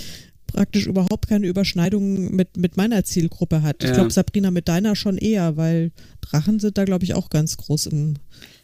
[0.53, 3.83] praktisch überhaupt keine Überschneidung mit, mit meiner Zielgruppe hat.
[3.83, 3.89] Ja.
[3.89, 7.57] Ich glaube, Sabrina mit deiner schon eher, weil Drachen sind da, glaube ich, auch ganz
[7.57, 8.15] groß im,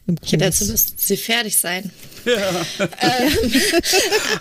[0.07, 0.31] im Kurs.
[0.31, 1.91] Ja, dazu müssten sie fertig sein.
[2.25, 2.67] Ja.
[3.01, 3.33] Ähm,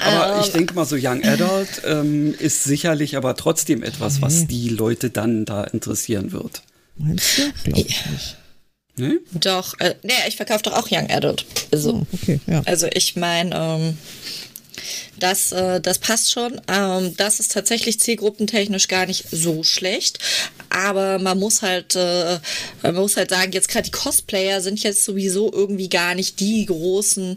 [0.05, 4.69] aber ich denke mal, so Young Adult ähm, ist sicherlich aber trotzdem etwas, was die
[4.69, 6.63] Leute dann da interessieren wird.
[6.97, 7.41] Meinst du?
[7.63, 8.38] Glaube ich nicht.
[8.99, 9.19] Nee?
[9.31, 11.45] Doch, äh, nee, ich verkaufe doch auch Young Adult.
[11.71, 12.63] Also, oh, okay, ja.
[12.65, 13.97] also ich meine, ähm,
[15.19, 16.62] das, äh, das passt schon.
[16.67, 20.19] Ähm, das ist tatsächlich zielgruppentechnisch gar nicht so schlecht.
[20.69, 22.39] Aber man muss halt, äh,
[22.84, 26.65] man muss halt sagen, jetzt gerade die Cosplayer sind jetzt sowieso irgendwie gar nicht die
[26.65, 27.36] großen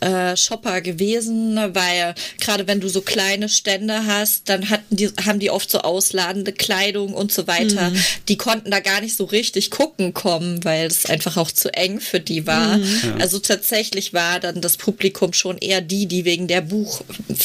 [0.00, 5.38] äh, Shopper gewesen, weil gerade wenn du so kleine Stände hast, dann hatten die, haben
[5.38, 7.90] die oft so ausladende Kleidung und so weiter.
[7.90, 8.04] Mhm.
[8.28, 12.00] Die konnten da gar nicht so richtig gucken kommen, weil es einfach auch zu eng
[12.00, 12.78] für die war.
[12.78, 13.00] Mhm.
[13.02, 13.14] Ja.
[13.20, 16.83] Also tatsächlich war dann das Publikum schon eher die, die wegen der Buch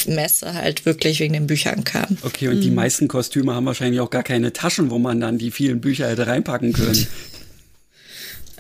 [0.08, 2.18] Messe halt wirklich wegen den Büchern kam.
[2.22, 2.62] Okay, und mhm.
[2.62, 6.10] die meisten Kostüme haben wahrscheinlich auch gar keine Taschen, wo man dann die vielen Bücher
[6.10, 7.08] hätte reinpacken können.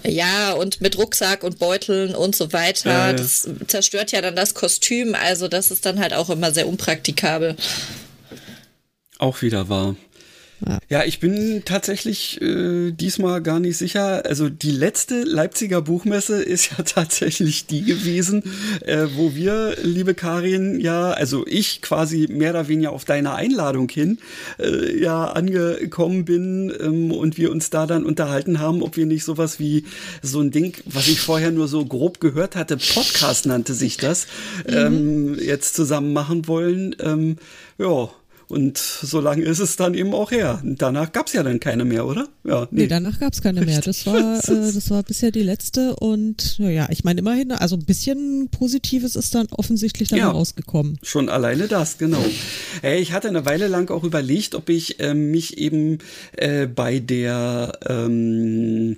[0.06, 3.10] Ja, und mit Rucksack und Beuteln und so weiter.
[3.10, 3.16] Äh.
[3.16, 5.16] Das zerstört ja dann das Kostüm.
[5.16, 7.58] Also das ist dann halt auch immer sehr unpraktikabel.
[9.18, 9.96] Auch wieder wahr.
[10.66, 10.80] Ja.
[10.90, 14.24] ja, ich bin tatsächlich äh, diesmal gar nicht sicher.
[14.26, 18.44] Also die letzte Leipziger Buchmesse ist ja tatsächlich die gewesen,
[18.86, 23.90] äh, wo wir, liebe Karin, ja, also ich quasi mehr oder weniger auf deine Einladung
[23.90, 24.18] hin,
[24.60, 29.24] äh, ja, angekommen bin ähm, und wir uns da dann unterhalten haben, ob wir nicht
[29.24, 29.86] sowas wie
[30.22, 34.28] so ein Ding, was ich vorher nur so grob gehört hatte, Podcast nannte sich das,
[34.68, 34.74] mhm.
[34.76, 36.96] ähm, jetzt zusammen machen wollen.
[37.00, 37.38] Ähm,
[37.78, 38.10] ja,
[38.50, 40.62] und so lange ist es dann eben auch her.
[40.64, 42.28] Danach gab es ja dann keine mehr, oder?
[42.44, 42.82] Ja, nee.
[42.82, 43.80] nee danach gab es keine mehr.
[43.80, 47.86] Das war, äh, das war bisher die letzte und ja, ich meine immerhin, also ein
[47.86, 50.98] bisschen Positives ist dann offensichtlich dann ja, rausgekommen.
[51.04, 52.24] Schon alleine das, genau.
[52.82, 56.00] Hey, ich hatte eine Weile lang auch überlegt, ob ich äh, mich eben
[56.36, 58.98] äh, bei der ähm,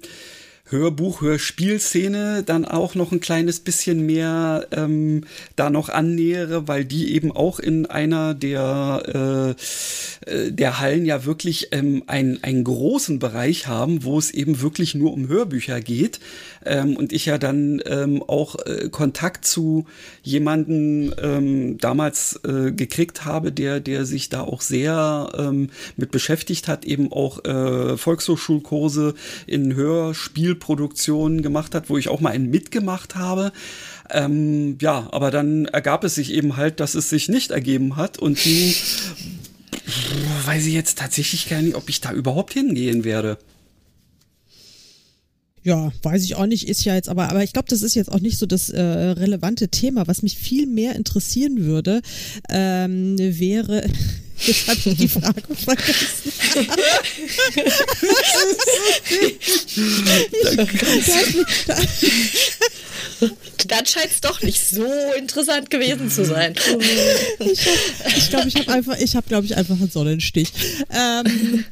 [0.71, 7.13] Hörbuch, Hörspielszene dann auch noch ein kleines bisschen mehr ähm, da noch annähere, weil die
[7.13, 9.55] eben auch in einer der,
[10.27, 14.62] äh, äh, der Hallen ja wirklich ähm, ein, einen großen Bereich haben, wo es eben
[14.62, 16.19] wirklich nur um Hörbücher geht.
[16.65, 19.86] Ähm, und ich ja dann ähm, auch äh, Kontakt zu
[20.21, 26.67] jemanden ähm, damals äh, gekriegt habe, der, der sich da auch sehr ähm, mit beschäftigt
[26.67, 29.15] hat, eben auch äh, Volkshochschulkurse
[29.47, 33.52] in Hörspielproduktionen gemacht hat, wo ich auch mal einen mitgemacht habe.
[34.10, 38.19] Ähm, ja, aber dann ergab es sich eben halt, dass es sich nicht ergeben hat
[38.19, 38.74] und nun
[40.45, 43.38] weiß ich jetzt tatsächlich gar nicht, ob ich da überhaupt hingehen werde.
[45.63, 48.12] Ja, weiß ich auch nicht, ist ja jetzt aber, aber ich glaube, das ist jetzt
[48.12, 50.08] auch nicht so das äh, relevante Thema.
[50.08, 52.02] Was mich viel mehr interessieren würde,
[52.50, 53.88] ähm, wäre,
[54.39, 56.32] jetzt habe ich die Frage vergessen.
[63.67, 66.56] Dann scheint es doch nicht so interessant gewesen zu sein.
[67.39, 70.52] Ich glaube, ich, glaub, ich habe einfach, ich habe, glaube ich, einfach einen Sonnenstich.
[70.89, 71.65] Ähm,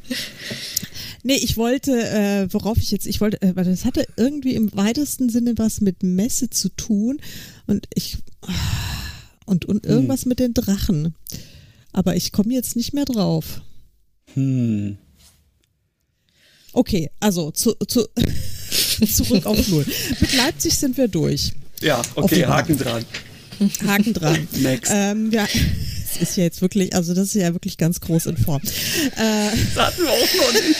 [1.23, 5.29] Nee, ich wollte, äh, worauf ich jetzt, ich wollte, äh, das hatte irgendwie im weitesten
[5.29, 7.19] Sinne was mit Messe zu tun
[7.67, 8.17] und ich,
[9.45, 9.91] und, und hm.
[9.91, 10.29] irgendwas hm.
[10.29, 11.15] mit den Drachen.
[11.91, 13.61] Aber ich komme jetzt nicht mehr drauf.
[14.33, 14.97] Hm.
[16.71, 18.07] Okay, also zu, zu,
[19.11, 19.85] zurück auf Null.
[20.21, 21.51] Mit Leipzig sind wir durch.
[21.81, 23.05] Ja, okay, Haken dran.
[23.85, 24.47] Haken dran.
[24.61, 24.91] Next.
[24.93, 25.47] Ähm, ja,
[26.15, 28.61] es ist ja jetzt wirklich, also das ist ja wirklich ganz groß in Form.
[28.61, 30.75] Äh, das hatten wir auch noch nicht.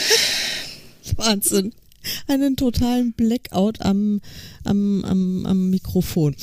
[1.17, 1.73] Wahnsinn.
[2.27, 4.21] einen totalen Blackout am,
[4.63, 6.35] am, am, am Mikrofon.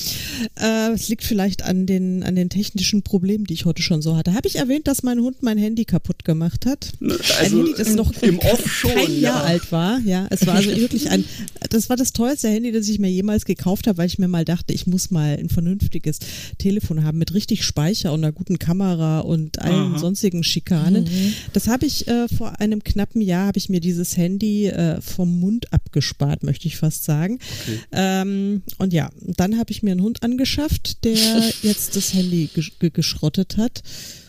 [0.61, 4.17] Äh, es liegt vielleicht an den, an den technischen Problemen, die ich heute schon so
[4.17, 4.35] hatte.
[4.35, 6.93] Habe ich erwähnt, dass mein Hund mein Handy kaputt gemacht hat?
[7.01, 9.19] Also ein Handy, das noch im Off schon, kein ja.
[9.21, 10.01] Jahr alt war.
[10.01, 11.25] Ja, es war also wirklich ein,
[11.71, 14.45] das war das teuerste Handy, das ich mir jemals gekauft habe, weil ich mir mal
[14.45, 16.19] dachte, ich muss mal ein vernünftiges
[16.59, 19.99] Telefon haben mit richtig Speicher und einer guten Kamera und allen Aha.
[19.99, 21.09] sonstigen Schikanen.
[21.53, 25.41] Das habe ich äh, vor einem knappen Jahr habe ich mir dieses Handy äh, vom
[25.41, 27.39] Mund abgespart, möchte ich fast sagen.
[27.93, 31.15] Ähm, und ja, dann habe ich mir einen Hund angeschafft, der
[31.63, 33.83] jetzt das Handy gesch ge geschrottet hat.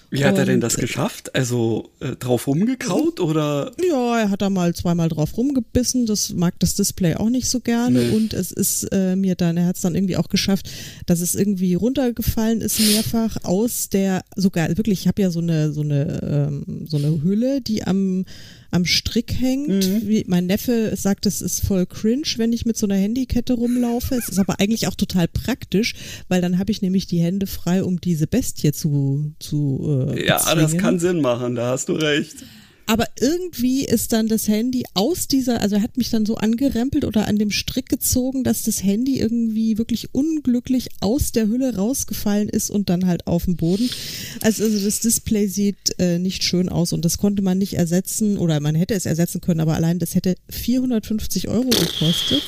[0.10, 1.36] Wie hat er denn Und, das geschafft?
[1.36, 3.74] Also äh, drauf rumgekaut oder?
[3.90, 6.06] Ja, er hat da mal zweimal drauf rumgebissen.
[6.06, 8.00] Das mag das Display auch nicht so gerne.
[8.00, 8.16] Nee.
[8.16, 10.70] Und es ist äh, mir dann, er hat es dann irgendwie auch geschafft,
[11.08, 15.74] dass es irgendwie runtergefallen ist mehrfach aus der, sogar wirklich, ich habe ja so eine,
[15.74, 18.24] so eine, ähm, so eine Hülle, die am,
[18.72, 20.08] am Strick hängt.
[20.08, 24.16] Wie, mein Neffe sagt, es ist voll cringe, wenn ich mit so einer Handykette rumlaufe.
[24.16, 25.96] Es ist aber eigentlich auch total praktisch,
[26.28, 30.56] weil dann habe ich nämlich die Hände frei, um diese Bestie zu, zu äh, Ja,
[30.56, 32.44] das kann Sinn machen, da hast du recht.
[32.88, 37.04] Aber irgendwie ist dann das Handy aus dieser, also er hat mich dann so angerempelt
[37.04, 42.48] oder an dem Strick gezogen, dass das Handy irgendwie wirklich unglücklich aus der Hülle rausgefallen
[42.48, 43.90] ist und dann halt auf dem Boden.
[44.42, 48.38] Also, also das Display sieht äh, nicht schön aus und das konnte man nicht ersetzen
[48.38, 52.42] oder man hätte es ersetzen können, aber allein das hätte 450 Euro gekostet.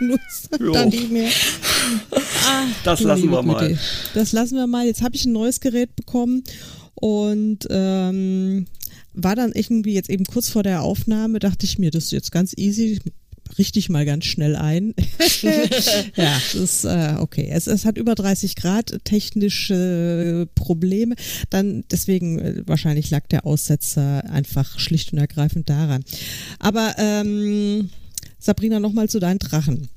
[0.72, 1.30] Dann nicht mehr.
[2.46, 3.76] Ah, Das lassen wir mal.
[4.14, 4.86] Das lassen wir mal.
[4.86, 6.44] Jetzt habe ich ein neues Gerät bekommen
[6.94, 8.66] und ähm,
[9.12, 12.32] war dann irgendwie jetzt eben kurz vor der Aufnahme, dachte ich mir, das ist jetzt
[12.32, 13.00] ganz easy.
[13.58, 14.94] Richte ich mal ganz schnell ein.
[16.14, 17.48] ja, das ist äh, okay.
[17.50, 21.16] Es, es hat über 30 Grad technische Probleme.
[21.50, 26.04] Dann deswegen äh, wahrscheinlich lag der Aussetzer einfach schlicht und ergreifend daran.
[26.60, 27.90] Aber ähm,
[28.38, 29.88] Sabrina, nochmal zu deinen Drachen.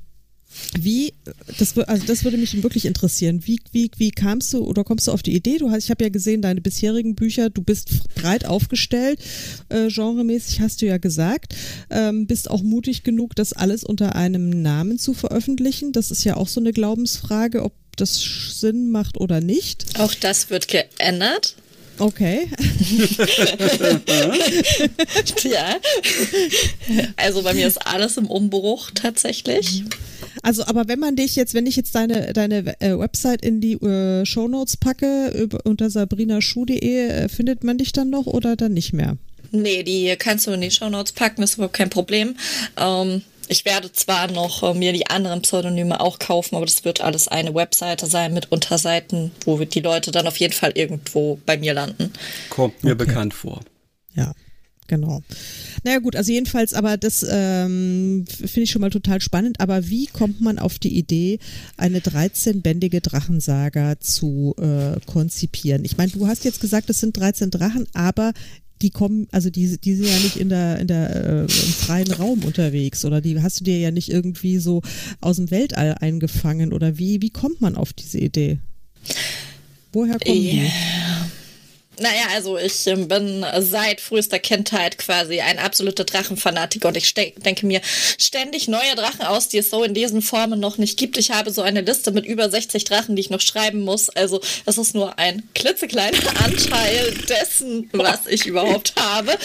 [0.80, 1.14] Wie,
[1.60, 3.42] das, also das würde mich wirklich interessieren.
[3.46, 5.58] Wie, wie, wie kamst du oder kommst du auf die Idee?
[5.58, 9.20] Du hast, ich habe ja gesehen, deine bisherigen Bücher, du bist breit aufgestellt,
[9.70, 11.56] äh, genremäßig hast du ja gesagt,
[11.90, 15.92] ähm, bist auch mutig genug, das alles unter einem Namen zu veröffentlichen.
[15.92, 18.22] Das ist ja auch so eine Glaubensfrage, ob das
[18.60, 20.00] Sinn macht oder nicht.
[20.00, 21.56] Auch das wird geändert.
[22.00, 22.50] Okay.
[25.44, 25.78] ja.
[27.18, 29.84] Also bei mir ist alles im Umbruch tatsächlich.
[30.44, 33.74] Also, aber wenn man dich jetzt, wenn ich jetzt deine, deine äh, Website in die
[33.82, 38.94] äh, Shownotes packe, über, unter sabrinaschuh.de, äh, findet man dich dann noch oder dann nicht
[38.94, 39.18] mehr?
[39.52, 42.36] Nee, die kannst du in die Shownotes packen, ist überhaupt kein Problem.
[42.78, 47.02] Ähm, ich werde zwar noch äh, mir die anderen Pseudonyme auch kaufen, aber das wird
[47.02, 51.58] alles eine Webseite sein mit Unterseiten, wo die Leute dann auf jeden Fall irgendwo bei
[51.58, 52.12] mir landen.
[52.50, 53.06] Kommt mir Okay.
[53.06, 53.62] bekannt vor.
[54.16, 54.34] Ja,
[54.88, 55.22] genau.
[55.84, 59.60] Naja gut, also jedenfalls, aber das ähm, finde ich schon mal total spannend.
[59.60, 61.40] Aber wie kommt man auf die Idee,
[61.78, 65.86] eine 13-bändige Drachensaga zu äh, konzipieren?
[65.86, 68.34] Ich meine, du hast jetzt gesagt, es sind 13 Drachen, aber
[68.82, 72.12] die kommen, also die, die sind ja nicht in der, in der äh, im freien
[72.12, 74.82] Raum unterwegs oder die hast du dir ja nicht irgendwie so
[75.22, 78.60] aus dem Weltall eingefangen oder wie, wie kommt man auf diese Idee?
[79.94, 80.70] Woher kommen die?
[82.00, 87.66] Naja, also ich ähm, bin seit frühester Kindheit quasi ein absoluter Drachenfanatiker und ich denke
[87.66, 87.82] mir
[88.18, 91.18] ständig neue Drachen aus, die es so in diesen Formen noch nicht gibt.
[91.18, 94.10] Ich habe so eine Liste mit über 60 Drachen, die ich noch schreiben muss.
[94.10, 99.38] Also das ist nur ein klitzekleiner Anteil dessen, was ich überhaupt habe.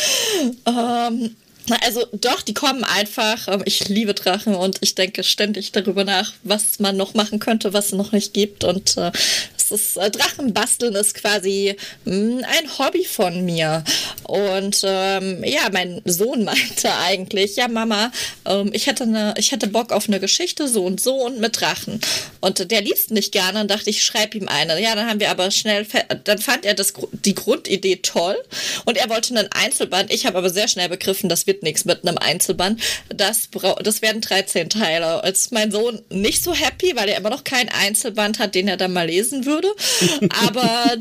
[0.67, 1.37] Ähm,
[1.83, 3.49] also doch, die kommen einfach.
[3.49, 7.73] Ähm, Ich liebe Drachen und ich denke ständig darüber nach, was man noch machen könnte,
[7.73, 8.65] was es noch nicht gibt.
[8.65, 9.13] Und äh,
[9.57, 13.85] es ist äh, Drachenbasteln ist quasi mh, ein Hobby von mir.
[14.25, 18.13] Und ähm, ja, mein Sohn meinte eigentlich, ja Mama,
[18.47, 21.61] ähm, ich hätte eine, ich hätte Bock auf eine Geschichte so und so und mit
[21.61, 22.01] Drachen.
[22.41, 24.81] Und der liest nicht gerne und dachte ich, schreib ihm eine.
[24.81, 25.87] Ja, dann haben wir aber schnell,
[26.25, 28.37] dann fand er das, die Grundidee toll
[28.85, 30.13] und er wollte einen Einzelband.
[30.13, 32.81] Ich habe aber sehr schnell begriffen, das wird nichts mit einem Einzelband.
[33.09, 33.49] Das,
[33.83, 35.23] das werden 13 Teile.
[35.25, 38.69] Jetzt ist mein Sohn nicht so happy, weil er immer noch keinen Einzelband hat, den
[38.69, 39.58] er dann mal lesen würde.
[40.47, 40.97] Aber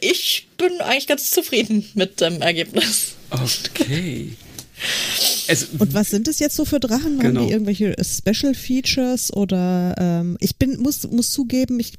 [0.00, 3.14] ich bin eigentlich ganz zufrieden mit dem Ergebnis.
[3.30, 4.32] Okay.
[5.48, 7.18] Es, Und was sind es jetzt so für Drachen?
[7.18, 7.46] Haben Genau.
[7.46, 11.94] die irgendwelche Special Features oder ähm, ich bin, muss, muss zugeben, ich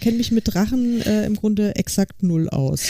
[0.00, 2.82] kenne mich mit Drachen äh, im Grunde exakt null aus.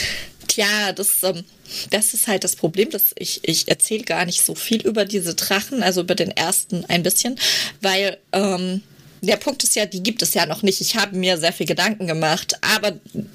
[0.47, 1.43] Tja, das, ähm,
[1.89, 5.33] das ist halt das Problem, dass ich, ich erzähle gar nicht so viel über diese
[5.33, 7.39] Drachen, also über den ersten ein bisschen,
[7.81, 8.81] weil ähm,
[9.23, 10.81] der Punkt ist ja, die gibt es ja noch nicht.
[10.81, 12.93] Ich habe mir sehr viel Gedanken gemacht, aber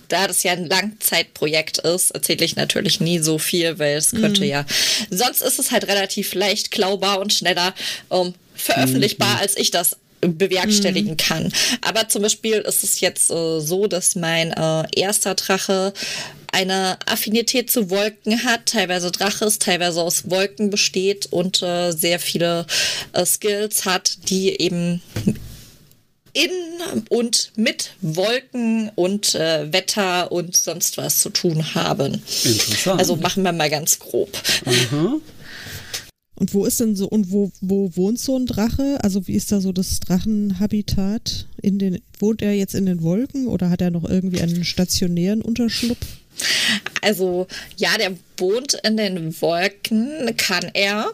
[0.09, 4.45] da das ja ein Langzeitprojekt ist, erzähle ich natürlich nie so viel, weil es könnte
[4.45, 4.67] ja.
[5.11, 7.75] Sonst ist es halt relativ leicht klaubar und schneller.
[8.11, 9.41] Ähm, veröffentlichbar, mhm.
[9.41, 11.17] als ich das bewerkstelligen mhm.
[11.17, 11.53] kann.
[11.81, 15.93] Aber zum Beispiel ist es jetzt äh, so, dass mein äh, erster Drache
[16.51, 22.19] eine Affinität zu Wolken hat, teilweise Drache ist, teilweise aus Wolken besteht und äh, sehr
[22.19, 22.67] viele
[23.13, 25.03] äh, Skills hat, die eben
[26.33, 26.51] in
[27.09, 32.15] und mit Wolken und äh, Wetter und sonst was zu tun haben.
[32.15, 33.01] Interessant.
[33.01, 34.31] Also machen wir mal ganz grob.
[34.65, 35.21] Mhm.
[36.35, 38.99] Und wo ist denn so, und wo, wo wohnt so ein Drache?
[39.03, 41.49] Also wie ist da so das Drachenhabitat?
[41.61, 45.43] In den, wohnt er jetzt in den Wolken oder hat er noch irgendwie einen stationären
[45.43, 46.07] Unterschlupf?
[47.03, 51.11] Also ja, der wohnt in den Wolken, kann er.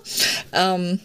[0.53, 1.01] Ähm,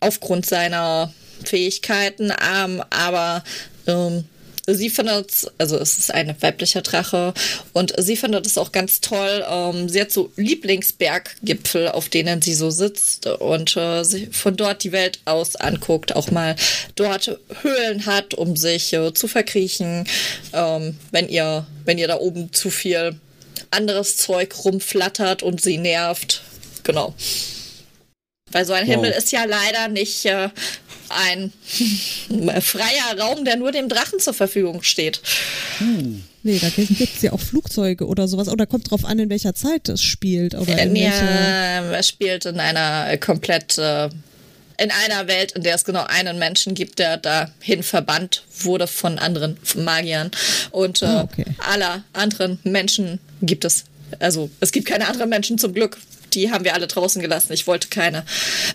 [0.00, 1.12] aufgrund seiner
[1.44, 3.42] Fähigkeiten, ähm, aber
[3.86, 4.24] ähm,
[4.66, 7.34] sie findet, also es ist ein weiblicher Drache
[7.72, 9.44] und sie findet es auch ganz toll.
[9.48, 14.92] Ähm, sie hat so Lieblingsberggipfel, auf denen sie so sitzt und äh, von dort die
[14.92, 16.56] Welt aus anguckt, auch mal
[16.94, 20.06] dort Höhlen hat, um sich äh, zu verkriechen,
[20.52, 23.16] ähm, wenn ihr, wenn ihr da oben zu viel
[23.70, 26.42] anderes Zeug rumflattert und sie nervt.
[26.84, 27.14] Genau.
[28.52, 28.94] Weil so ein wow.
[28.94, 30.48] Himmel ist ja leider nicht äh,
[31.08, 31.52] ein
[32.62, 35.20] freier Raum, der nur dem Drachen zur Verfügung steht.
[35.78, 36.24] Hm.
[36.42, 38.48] Nee, da gibt es ja auch Flugzeuge oder sowas.
[38.48, 40.54] Oder kommt drauf an, in welcher Zeit es spielt.
[40.54, 44.10] Oder in ja, es spielt in einer komplett äh,
[44.76, 49.18] in einer Welt, in der es genau einen Menschen gibt, der dahin verbannt wurde von
[49.18, 50.30] anderen Magiern.
[50.70, 51.44] Und äh, ah, okay.
[51.58, 53.84] aller anderen Menschen gibt es.
[54.18, 55.96] Also es gibt keine anderen Menschen zum Glück
[56.34, 57.52] die haben wir alle draußen gelassen.
[57.52, 58.24] Ich wollte keine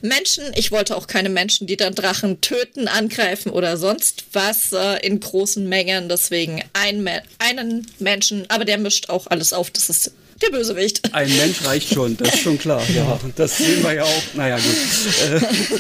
[0.02, 0.44] Menschen.
[0.56, 5.20] Ich wollte auch keine Menschen, die dann Drachen töten, angreifen oder sonst was äh, in
[5.20, 6.10] großen Mengen.
[6.10, 7.08] Deswegen ein,
[7.40, 9.72] einen Menschen, aber der mischt auch alles auf.
[9.72, 11.14] Das ist der Bösewicht.
[11.14, 12.82] Ein Mensch reicht schon, das ist schon klar.
[12.96, 14.24] Ja, das sehen wir ja auch.
[14.36, 15.42] Naja, gut.
[15.44, 15.78] Äh,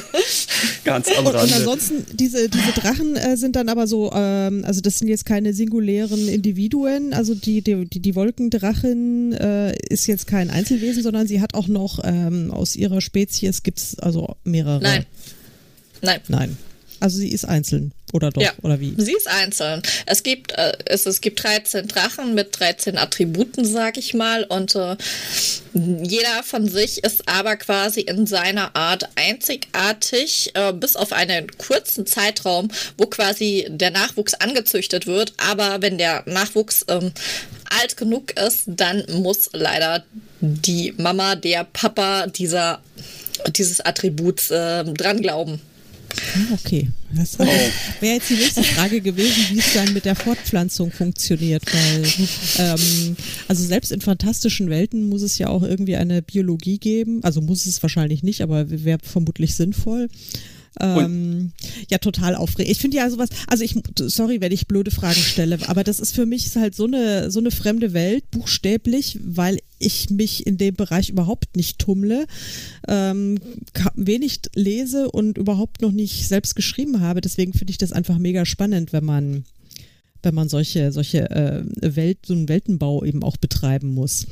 [0.83, 1.43] ganz am Rande.
[1.43, 5.25] Und ansonsten, diese, diese Drachen äh, sind dann aber so, ähm, also das sind jetzt
[5.25, 7.13] keine singulären Individuen.
[7.13, 11.99] Also die, die, die Wolkendrachin äh, ist jetzt kein Einzelwesen, sondern sie hat auch noch
[12.03, 14.81] ähm, aus ihrer Spezies gibt es also mehrere.
[14.81, 15.05] Nein.
[16.01, 16.19] Nein.
[16.27, 16.57] Nein.
[16.99, 17.93] Also sie ist einzeln.
[18.13, 18.93] Oder doch, ja, oder wie?
[18.97, 19.81] Sie ist einzeln.
[20.05, 24.43] Es gibt, äh, es, es gibt 13 Drachen mit 13 Attributen, sag ich mal.
[24.45, 24.95] Und äh,
[25.73, 32.05] jeder von sich ist aber quasi in seiner Art einzigartig, äh, bis auf einen kurzen
[32.05, 35.33] Zeitraum, wo quasi der Nachwuchs angezüchtet wird.
[35.37, 37.11] Aber wenn der Nachwuchs ähm,
[37.79, 40.03] alt genug ist, dann muss leider
[40.41, 42.81] die Mama, der Papa dieser,
[43.55, 45.61] dieses Attributs äh, dran glauben.
[46.35, 46.89] Ah, okay.
[47.13, 47.45] Das oh.
[47.99, 52.03] wäre jetzt die nächste Frage gewesen, wie es dann mit der Fortpflanzung funktioniert, weil
[52.57, 53.15] ähm,
[53.47, 57.23] also selbst in fantastischen Welten muss es ja auch irgendwie eine Biologie geben.
[57.23, 60.09] Also muss es wahrscheinlich nicht, aber wäre vermutlich sinnvoll.
[60.79, 61.51] Ähm,
[61.89, 62.71] ja, total aufregend.
[62.71, 66.15] Ich finde ja sowas, also ich, sorry, wenn ich blöde Fragen stelle, aber das ist
[66.15, 70.75] für mich halt so eine, so eine fremde Welt, buchstäblich, weil ich mich in dem
[70.75, 72.27] Bereich überhaupt nicht tummle,
[72.87, 73.39] ähm,
[73.95, 77.21] wenig lese und überhaupt noch nicht selbst geschrieben habe.
[77.21, 79.45] Deswegen finde ich das einfach mega spannend, wenn man
[80.23, 81.63] wenn man solche, solche äh,
[81.95, 84.27] Welt, so einen Weltenbau eben auch betreiben muss.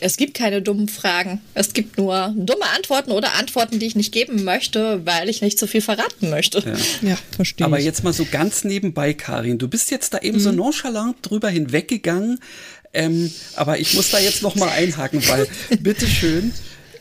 [0.00, 1.40] Es gibt keine dummen Fragen.
[1.54, 5.58] Es gibt nur dumme Antworten oder Antworten, die ich nicht geben möchte, weil ich nicht
[5.58, 6.58] zu so viel verraten möchte.
[6.60, 7.66] Ja, ja verstehe.
[7.66, 9.58] Aber jetzt mal so ganz nebenbei, Karin.
[9.58, 10.42] Du bist jetzt da eben mhm.
[10.42, 12.40] so nonchalant drüber hinweggegangen.
[12.92, 15.46] Ähm, aber ich muss da jetzt noch mal einhaken, weil
[15.80, 16.52] bitteschön,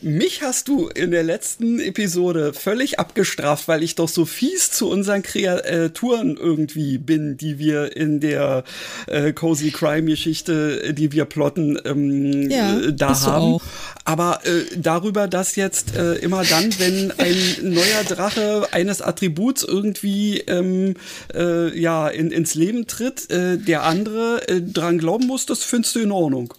[0.07, 4.89] mich hast du in der letzten Episode völlig abgestraft, weil ich doch so fies zu
[4.89, 8.63] unseren Kreaturen irgendwie bin, die wir in der
[9.07, 13.57] äh, Cozy Crime Geschichte, die wir plotten, ähm, ja, äh, da haben.
[14.05, 20.39] Aber äh, darüber, dass jetzt äh, immer dann, wenn ein neuer Drache eines Attributs irgendwie
[20.39, 20.95] ähm,
[21.33, 25.99] äh, ja in, ins Leben tritt, äh, der andere dran glauben muss, das findest du
[25.99, 26.53] in Ordnung.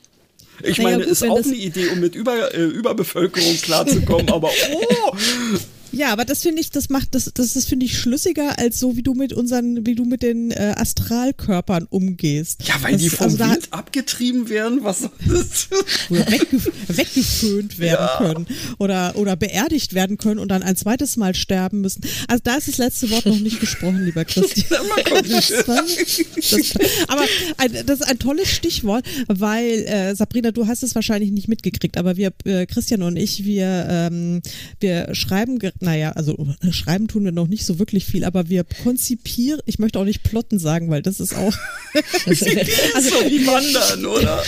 [0.63, 4.51] Ich naja, meine, gut, ist auch eine Idee, um mit Über, äh, Überbevölkerung klarzukommen, aber
[4.73, 5.17] oh!
[5.93, 8.97] Ja, aber das finde ich, das macht das, das ist finde ich schlüssiger als so
[8.97, 12.67] wie du mit unseren, wie du mit den äh, Astralkörpern umgehst.
[12.67, 15.69] Ja, weil das, die vom also Wind abgetrieben werden, was ist
[16.11, 18.19] oder weggef weggeföhnt werden ja.
[18.19, 18.47] können
[18.79, 22.03] oder oder beerdigt werden können und dann ein zweites Mal sterben müssen.
[22.29, 24.83] Also da ist das letzte Wort noch nicht gesprochen, lieber Christian.
[25.09, 27.25] das war, das, aber
[27.57, 31.97] ein, das ist ein tolles Stichwort, weil äh, Sabrina, du hast es wahrscheinlich nicht mitgekriegt,
[31.97, 34.43] aber wir, äh, Christian und ich, wir ähm,
[34.81, 36.37] wir schreiben naja, also
[36.71, 40.23] schreiben tun wir noch nicht so wirklich viel, aber wir konzipieren, ich möchte auch nicht
[40.23, 41.53] plotten sagen, weil das ist auch.
[41.95, 44.43] also wie wandern, oder?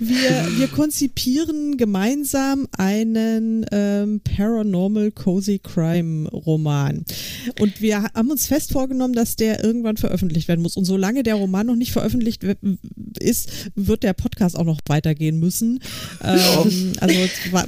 [0.00, 7.04] Wir, wir konzipieren gemeinsam einen ähm, Paranormal Cozy Crime Roman.
[7.60, 10.76] Und wir haben uns fest vorgenommen, dass der irgendwann veröffentlicht werden muss.
[10.76, 12.44] Und solange der Roman noch nicht veröffentlicht
[13.18, 15.80] ist, wird der Podcast auch noch weitergehen müssen.
[16.22, 17.14] Ähm, also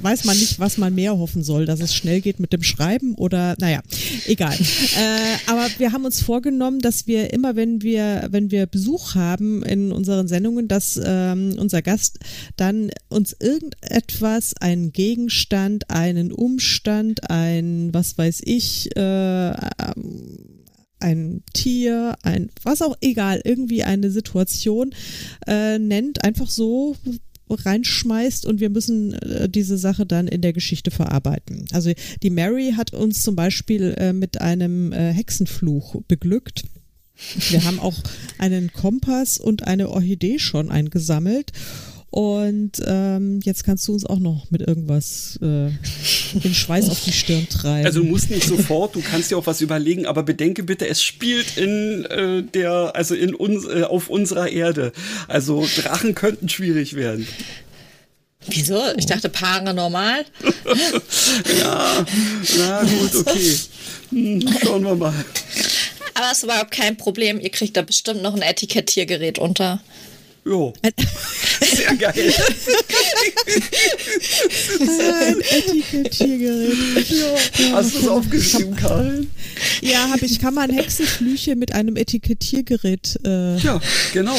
[0.03, 2.74] weiß man nicht, was man mehr hoffen soll, dass es schnell geht mit dem Schreiben
[3.17, 3.81] oder naja,
[4.27, 4.57] egal.
[4.95, 9.63] Äh, aber wir haben uns vorgenommen, dass wir immer, wenn wir, wenn wir Besuch haben
[9.63, 12.19] in unseren Sendungen, dass ähm, unser Gast
[12.57, 19.53] dann uns irgendetwas, einen Gegenstand, einen Umstand, ein, was weiß ich, äh,
[21.01, 24.94] ein Tier, ein was auch egal, irgendwie eine Situation
[25.46, 26.96] äh, nennt, einfach so
[27.49, 31.67] reinschmeißt und wir müssen äh, diese Sache dann in der Geschichte verarbeiten.
[31.73, 31.92] Also
[32.23, 36.65] die Mary hat uns zum Beispiel äh, mit einem äh, Hexenfluch beglückt.
[37.49, 37.95] Wir haben auch
[38.38, 41.53] einen Kompass und eine Orchidee schon eingesammelt
[42.15, 45.71] und ähm, jetzt kannst du uns auch noch mit irgendwas äh,
[46.38, 47.85] den Schweiß auf die Stirn treiben.
[47.85, 51.02] Also du musst nicht sofort, du kannst dir auch was überlegen, aber bedenke bitte, es
[51.02, 54.92] spielt in äh, der, also in uns, äh, auf unserer Erde.
[55.27, 57.27] Also Drachen könnten schwierig werden.
[58.46, 58.81] Wieso?
[58.96, 60.25] Ich dachte paranormal.
[61.58, 62.06] ja,
[62.58, 63.56] na gut, okay.
[64.10, 65.25] Hm, schauen wir mal.
[66.15, 67.40] Aber es war überhaupt kein Problem.
[67.40, 69.83] Ihr kriegt da bestimmt noch ein Etikettiergerät unter.
[70.45, 70.75] Jo.
[71.61, 72.35] Sehr geil.
[74.81, 77.09] Ein Etikettiergerät.
[77.09, 77.73] Ja.
[77.73, 79.27] Hast du es aufgeschrieben, Karl?
[79.81, 80.38] Ja, habe ich.
[80.40, 83.19] Kann man Hexenflüche mit einem Etikettiergerät.
[83.25, 83.81] Äh ja,
[84.13, 84.37] genau.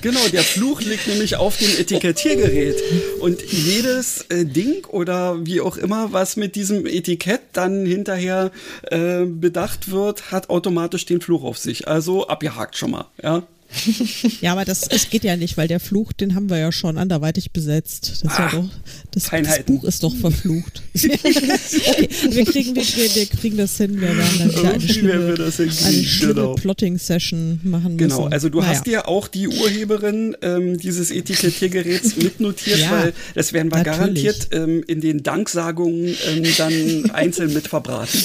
[0.00, 2.76] Genau, der Fluch liegt nämlich auf dem Etikettiergerät.
[3.20, 8.52] Und jedes äh, Ding oder wie auch immer, was mit diesem Etikett dann hinterher
[8.90, 11.88] äh, bedacht wird, hat automatisch den Fluch auf sich.
[11.88, 13.42] Also abgehakt schon mal, ja.
[14.40, 16.96] ja, aber das, es geht ja nicht, weil der Fluch, den haben wir ja schon
[16.96, 18.22] anderweitig besetzt.
[18.22, 18.68] Das, ah, ja doch,
[19.10, 20.82] das, das, Buch ist doch verflucht.
[20.94, 24.00] okay, wir kriegen, wir, wir, kriegen das hin.
[24.00, 26.54] Wir werden dann wieder eine schlimme, eine schlimme genau.
[26.54, 28.08] Plotting-Session machen müssen.
[28.08, 28.70] Genau, also du naja.
[28.70, 33.98] hast dir auch die Urheberin ähm, dieses Etikettiergeräts mitnotiert, ja, weil das werden wir natürlich.
[33.98, 38.18] garantiert ähm, in den Danksagungen ähm, dann einzeln mit verbraten.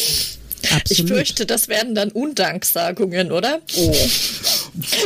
[0.75, 1.11] Absolut.
[1.11, 3.59] Ich fürchte, das werden dann Undanksagungen, oder?
[3.77, 3.95] Oh.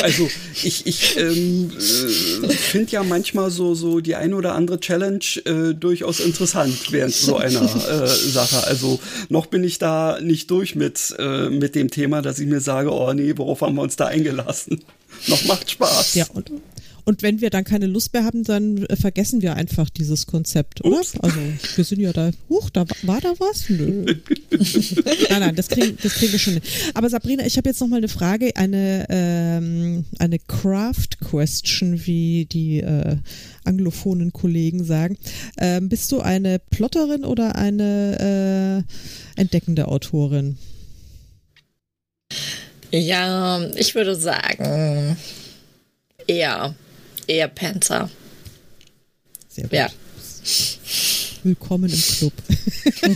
[0.01, 0.30] Also
[0.63, 5.74] ich, ich ähm, äh, finde ja manchmal so, so die eine oder andere Challenge äh,
[5.74, 8.65] durchaus interessant während so einer äh, Sache.
[8.65, 8.99] Also
[9.30, 12.91] noch bin ich da nicht durch mit, äh, mit dem Thema, dass ich mir sage,
[12.91, 14.84] oh nee, worauf haben wir uns da eingelassen?
[15.28, 16.15] noch macht Spaß.
[16.15, 16.51] Ja, und
[17.08, 20.84] und wenn wir dann keine Lust mehr haben, dann äh, vergessen wir einfach dieses Konzept,
[20.84, 20.97] oder?
[20.97, 21.18] Ups.
[21.22, 21.39] Also
[21.76, 23.70] wir sind ja da, huch, da war da was?
[23.70, 24.03] Nö.
[25.30, 26.62] nein, nein, das kriegen, das kriegen wir schon hin.
[26.95, 32.82] Aber Sabrina, ich habe jetzt noch mal eine Frage, eine, ähm, eine Craft-Question, wie die
[32.82, 33.16] äh,
[33.64, 35.18] anglophonen Kollegen sagen.
[35.58, 38.84] Ähm, bist du eine Plotterin oder eine
[39.38, 40.58] äh, entdeckende Autorin?
[42.91, 45.16] Ja, ich würde sagen,
[46.28, 46.76] eher
[47.28, 48.09] eher Panzer.
[49.49, 49.73] Sehr gut.
[49.73, 49.89] Ja.
[51.43, 52.34] Willkommen im Club.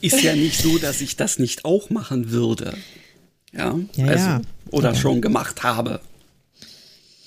[0.00, 2.76] Ist ja nicht so, dass ich das nicht auch machen würde.
[3.52, 4.42] Ja, ja also, ja.
[4.70, 4.94] oder ja.
[4.94, 6.00] schon gemacht habe.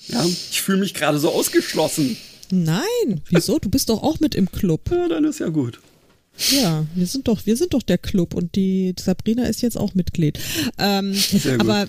[0.08, 2.16] Ja, ich fühle mich gerade so ausgeschlossen.
[2.50, 3.58] Nein, wieso?
[3.58, 4.90] Du bist doch auch mit im Club.
[4.90, 5.80] Ja, dann ist ja gut.
[6.50, 9.94] Ja, wir sind doch, wir sind doch der Club und die Sabrina ist jetzt auch
[9.94, 10.38] Mitglied.
[10.78, 11.14] Ähm,
[11.58, 11.86] aber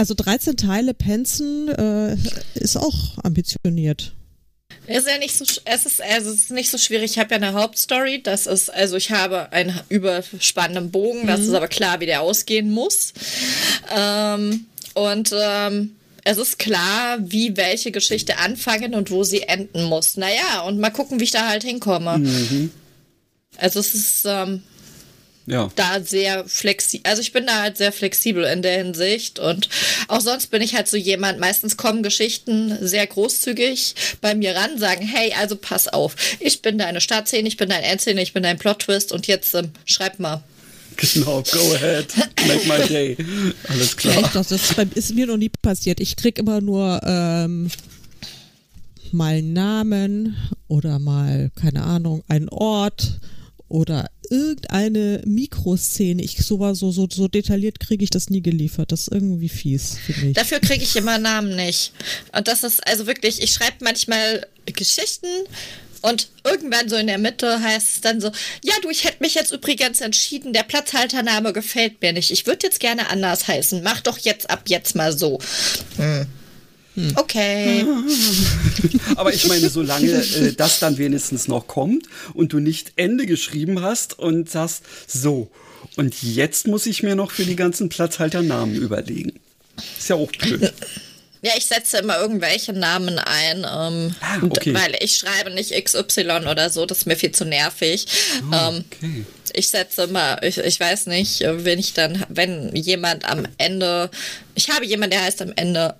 [0.00, 2.16] also 13 Teile Penzen äh,
[2.54, 4.14] ist auch ambitioniert.
[4.86, 7.10] Ist ja nicht so, es ist, es ist nicht so schwierig.
[7.10, 8.22] Ich habe ja eine Hauptstory.
[8.22, 11.26] Das ist, also ich habe einen überspannenden Bogen.
[11.26, 11.46] Das mhm.
[11.48, 13.12] ist aber klar, wie der ausgehen muss.
[13.94, 15.94] Ähm, und ähm,
[16.24, 20.16] es ist klar, wie welche Geschichte anfangen und wo sie enden muss.
[20.16, 22.16] Naja, und mal gucken, wie ich da halt hinkomme.
[22.16, 22.70] Mhm.
[23.58, 24.62] Also es ist ähm,
[25.46, 25.70] ja.
[25.76, 27.08] da sehr flexibel.
[27.08, 29.68] Also ich bin da halt sehr flexibel in der Hinsicht und
[30.08, 34.78] auch sonst bin ich halt so jemand, meistens kommen Geschichten sehr großzügig bei mir ran,
[34.78, 38.42] sagen, hey, also pass auf, ich bin deine Startszene, ich bin dein Endszene, ich bin
[38.42, 40.42] dein Plot-Twist und jetzt ähm, schreib mal.
[40.96, 42.14] Genau, go ahead,
[42.46, 43.16] make my day.
[43.68, 44.20] Alles klar.
[44.20, 44.52] Ja, das
[44.94, 45.98] ist mir noch nie passiert.
[46.00, 47.70] Ich krieg immer nur ähm,
[49.12, 50.36] mal Namen
[50.68, 53.18] oder mal, keine Ahnung, einen Ort
[53.70, 56.22] oder irgendeine Mikroszene.
[56.22, 58.92] Ich so so so, so detailliert kriege ich das nie geliefert.
[58.92, 60.32] Das ist irgendwie fies, finde ich.
[60.34, 61.92] Dafür kriege ich immer Namen nicht.
[62.36, 65.26] Und das ist also wirklich, ich schreibe manchmal Geschichten
[66.02, 68.30] Und irgendwann so in der Mitte heißt es dann so,
[68.64, 72.30] ja du, ich hätte mich jetzt übrigens entschieden, der Platzhaltername gefällt mir nicht.
[72.30, 73.82] Ich würde jetzt gerne anders heißen.
[73.82, 75.38] Mach doch jetzt ab jetzt mal so.
[75.96, 76.26] Hm.
[77.16, 77.84] Okay.
[79.16, 83.80] Aber ich meine, solange äh, das dann wenigstens noch kommt und du nicht Ende geschrieben
[83.82, 85.50] hast und sagst, so,
[85.96, 89.38] und jetzt muss ich mir noch für die ganzen Platzhalter Namen überlegen.
[89.98, 90.72] Ist ja auch blöd.
[91.42, 94.74] Ja, ich setze immer irgendwelche Namen ein, ähm, Ah, okay.
[94.74, 98.04] weil ich schreibe nicht XY oder so, das ist mir viel zu nervig.
[98.52, 99.24] Oh, Ähm, okay.
[99.54, 104.10] ich setze immer, ich, ich weiß nicht, äh, wenn ich dann, wenn jemand am Ende,
[104.54, 105.94] ich habe jemanden, der heißt am Ende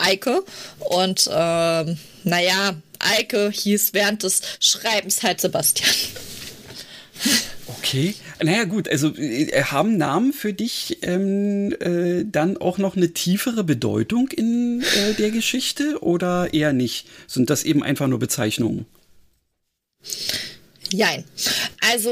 [0.00, 0.44] Eike
[0.78, 5.90] und ähm, naja, Eike hieß während des Schreibens halt Sebastian.
[7.78, 8.14] Okay.
[8.42, 13.64] Naja, gut, also äh, haben Namen für dich ähm, äh, dann auch noch eine tiefere
[13.64, 17.06] Bedeutung in äh, der Geschichte oder eher nicht?
[17.26, 18.86] Sind das eben einfach nur Bezeichnungen?
[20.90, 21.24] Jein.
[21.92, 22.10] Also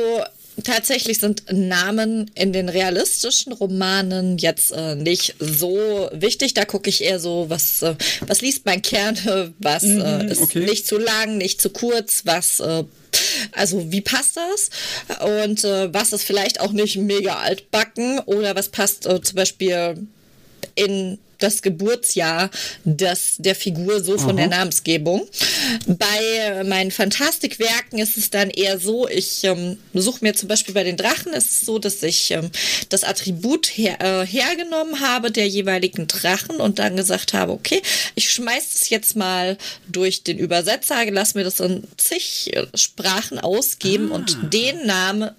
[0.65, 6.55] tatsächlich sind Namen in den realistischen Romanen jetzt äh, nicht so wichtig.
[6.55, 7.95] Da gucke ich eher so, was, äh,
[8.27, 10.61] was liest man gerne, was äh, ist okay.
[10.61, 12.85] nicht zu lang, nicht zu kurz, was äh,
[13.53, 14.71] also wie passt das?
[15.21, 20.07] Und äh, was ist vielleicht auch nicht mega altbacken oder was passt äh, zum Beispiel
[20.75, 22.51] in das Geburtsjahr
[22.85, 25.27] des, der Figur so von der Namensgebung.
[25.87, 30.85] Bei meinen Fantastikwerken ist es dann eher so, ich ähm, suche mir zum Beispiel bei
[30.85, 32.51] den Drachen ist es so, dass ich ähm,
[32.89, 37.83] das Attribut her, äh, hergenommen habe der jeweiligen Drachen und dann gesagt habe, okay,
[38.15, 39.57] ich schmeiß es jetzt mal
[39.89, 45.31] durch den Übersetzer, lass mir das in zig äh, Sprachen ausgeben und den Namen.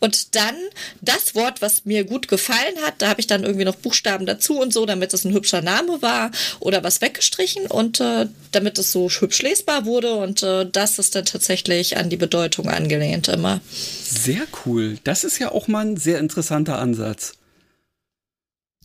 [0.00, 0.54] Und dann
[1.00, 4.60] das Wort, was mir gut gefallen hat, da habe ich dann irgendwie noch Buchstaben dazu
[4.60, 6.30] und so, damit es ein hübscher Name war
[6.60, 11.14] oder was weggestrichen und äh, damit es so hübsch lesbar wurde und äh, das ist
[11.14, 13.60] dann tatsächlich an die Bedeutung angelehnt immer.
[13.70, 14.98] Sehr cool.
[15.04, 17.34] Das ist ja auch mal ein sehr interessanter Ansatz.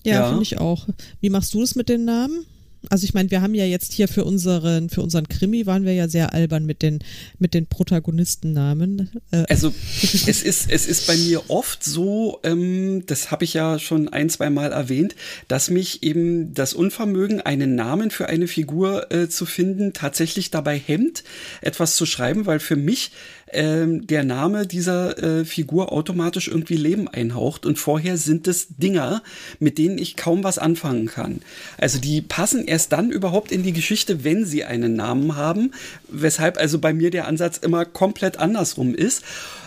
[0.06, 0.28] Ja, Ja.
[0.30, 0.88] finde ich auch.
[1.20, 2.46] Wie machst du das mit den Namen?
[2.90, 5.94] Also ich meine, wir haben ja jetzt hier für unseren für unseren Krimi waren wir
[5.94, 7.00] ja sehr albern mit den
[7.40, 9.10] mit den Protagonistennamen.
[9.32, 13.80] Äh, Also es ist, es ist bei mir oft so, ähm, das habe ich ja
[13.80, 15.16] schon ein, zwei Mal erwähnt,
[15.48, 20.78] dass mich eben das Unvermögen, einen Namen für eine Figur äh, zu finden, tatsächlich dabei
[20.78, 21.24] hemmt,
[21.62, 23.12] etwas zu schreiben, weil für mich
[23.54, 29.22] ähm, der Name dieser äh, Figur automatisch irgendwie Leben einhaucht und vorher sind es Dinger,
[29.60, 31.42] mit denen ich kaum was anfangen kann.
[31.78, 35.72] Also die passen erst dann überhaupt in die Geschichte, wenn sie einen Namen haben,
[36.10, 39.24] weshalb also bei mir der Ansatz immer komplett andersrum ist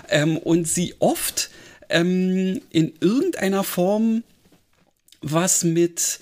[0.08, 1.50] ähm, und sie oft
[1.88, 4.22] ähm, in irgendeiner Form
[5.22, 6.20] was mit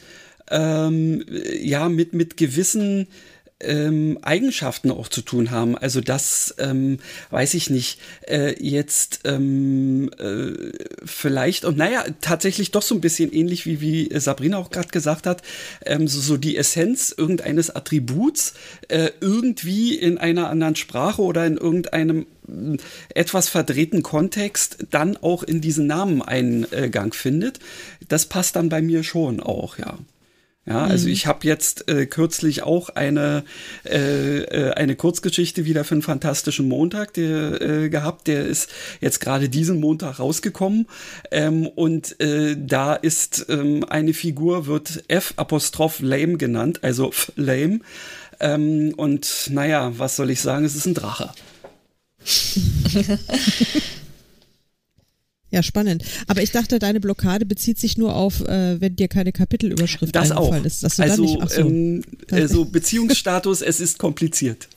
[0.51, 1.25] ähm,
[1.61, 3.07] ja mit mit gewissen
[3.65, 5.77] ähm, Eigenschaften auch zu tun haben.
[5.77, 6.99] Also das ähm,
[7.31, 7.99] weiß ich nicht.
[8.27, 10.53] Äh, jetzt ähm, äh,
[11.05, 15.27] vielleicht und naja tatsächlich doch so ein bisschen ähnlich wie wie Sabrina auch gerade gesagt
[15.27, 15.43] hat.
[15.85, 18.55] Ähm, so, so die Essenz irgendeines Attributs
[18.89, 22.79] äh, irgendwie in einer anderen Sprache oder in irgendeinem mh,
[23.15, 27.59] etwas verdrehten Kontext dann auch in diesen Namen Eingang findet.
[28.09, 29.99] Das passt dann bei mir schon auch, ja.
[30.67, 33.45] Ja, also ich habe jetzt äh, kürzlich auch eine
[33.85, 38.29] äh, äh, eine Kurzgeschichte wieder für einen fantastischen Montag der, äh, gehabt.
[38.29, 40.87] Der ist jetzt gerade diesen Montag rausgekommen
[41.31, 47.31] ähm, und äh, da ist ähm, eine Figur wird F Apostroph Lame genannt, also F
[47.37, 47.81] Lame.
[48.41, 50.65] Ähm, und naja, was soll ich sagen?
[50.65, 51.31] Es ist ein Drache.
[55.55, 56.05] ja, spannend.
[56.27, 60.31] Aber ich dachte, deine Blockade bezieht sich nur auf, äh, wenn dir keine Kapitelüberschrift Das
[60.33, 60.39] auch.
[60.53, 60.83] eingefallen ist.
[60.85, 61.61] Dass du dann Also, nicht, ach so.
[61.63, 64.69] ähm, also Beziehungsstatus, es ist kompliziert.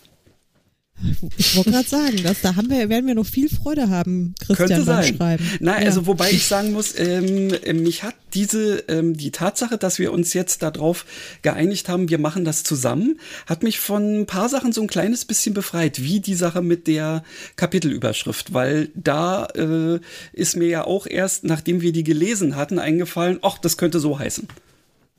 [1.38, 4.58] Ich wollte gerade sagen, dass, da haben wir, werden wir noch viel Freude haben, Christian,
[4.70, 5.16] Könnte beim sein.
[5.16, 5.50] Schreiben.
[5.60, 5.86] Na, Ja.
[5.86, 10.12] also wobei ich sagen muss, ähm, äh, mich hat diese ähm, die Tatsache, dass wir
[10.12, 11.06] uns jetzt darauf
[11.44, 15.26] geeinigt haben, wir machen das zusammen, hat mich von ein paar Sachen so ein kleines
[15.26, 17.24] bisschen befreit, wie die Sache mit der
[17.58, 20.00] Kapitelüberschrift, weil da äh,
[20.34, 24.18] ist mir ja auch erst, nachdem wir die gelesen hatten, eingefallen, ach, das könnte so
[24.18, 24.48] heißen.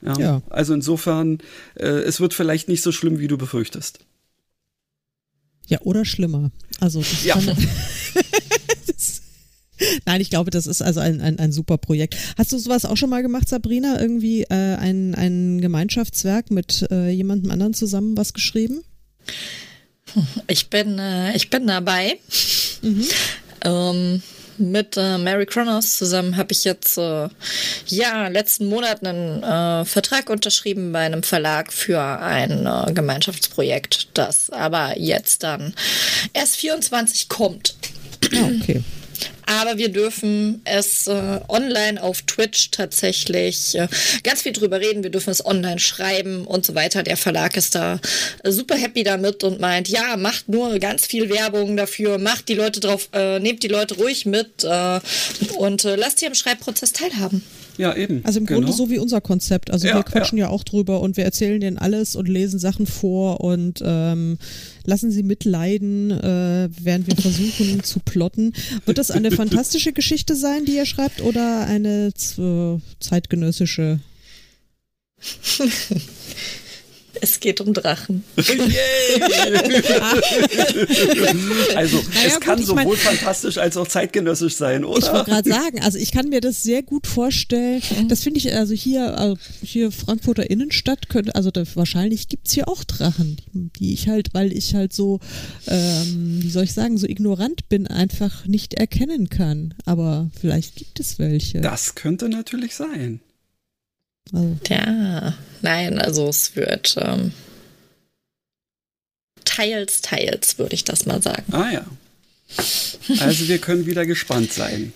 [0.03, 0.43] Ja, Ja.
[0.51, 1.39] Also insofern,
[1.77, 4.01] äh, es wird vielleicht nicht so schlimm, wie du befürchtest.
[5.69, 6.51] Ja, oder schlimmer.
[6.81, 7.35] Also das Ja.
[7.35, 7.47] kann,
[8.87, 9.23] das,
[10.07, 12.17] Nein, ich glaube, das ist also ein, ein, ein super Projekt.
[12.37, 14.01] Hast du sowas auch schon mal gemacht, Sabrina?
[14.01, 18.83] Irgendwie äh, ein, ein Gemeinschaftswerk mit äh, jemandem anderen zusammen was geschrieben?
[20.49, 22.19] Ich bin, äh, ich bin dabei.
[23.63, 24.23] Ähm,
[24.59, 27.29] mit äh, Mary Kronos zusammen habe ich jetzt äh,
[27.87, 34.51] ja letzten Monat einen äh, Vertrag unterschrieben bei einem Verlag für ein äh, Gemeinschaftsprojekt, das
[34.51, 35.75] aber jetzt dann
[36.33, 37.75] erst 24 kommt.
[38.35, 38.83] Ah, okay.
[39.47, 43.89] Aber wir dürfen es äh, online auf Twitch tatsächlich äh,
[44.23, 45.03] ganz viel drüber reden.
[45.03, 47.03] Wir dürfen es online schreiben und so weiter.
[47.03, 48.01] Der Verlag ist da
[48.45, 52.81] super happy damit und meint, ja, macht nur ganz viel Werbung dafür, macht die Leute
[52.81, 55.01] drauf, äh, nehmt die Leute ruhig mit äh,
[55.57, 57.43] und äh, lasst sie am Schreibprozess teilhaben.
[57.79, 58.21] Ja, eben.
[58.25, 58.61] Also im genau.
[58.61, 59.71] Grunde so wie unser Konzept.
[59.71, 60.49] Also Ja, wir quatschen ja.
[60.49, 64.39] auch drüber und wir erzählen denen alles und lesen Sachen vor und ähm,
[64.85, 68.53] lassen sie mitleiden, äh, während wir versuchen zu plotten.
[68.85, 74.01] Wird das eine fantastische Geschichte sein, die ihr schreibt, oder eine äh, zeitgenössische?
[77.21, 78.25] Es geht um Drachen.
[81.75, 85.11] Also, Naja, es gut, kann ich sowohl mein- fantastisch als auch zeitgenössisch sein, Ich wollte
[85.11, 85.25] oder?
[85.25, 87.83] gerade sagen, also ich kann mir das sehr gut vorstellen.
[88.09, 92.69] Das finde ich, also hier, äh, hier Frankfurter Innenstadt könnte, also da, wahrscheinlich gibt's hier
[92.69, 95.21] auch Drachen, die ich halt, weil ich halt so,
[95.67, 99.75] ähm, wie soll ich sagen, so ignorant bin, einfach nicht erkennen kann.
[99.85, 101.61] Aber vielleicht gibt es welche.
[101.61, 103.21] Das könnte natürlich sein.
[104.33, 107.33] Also, Ja, nein, also es wird ähm,
[109.45, 111.53] teils, teils, würde ich das mal sagen.
[111.53, 111.87] Ah ja.
[113.21, 114.93] Also wir können wieder gespannt sein.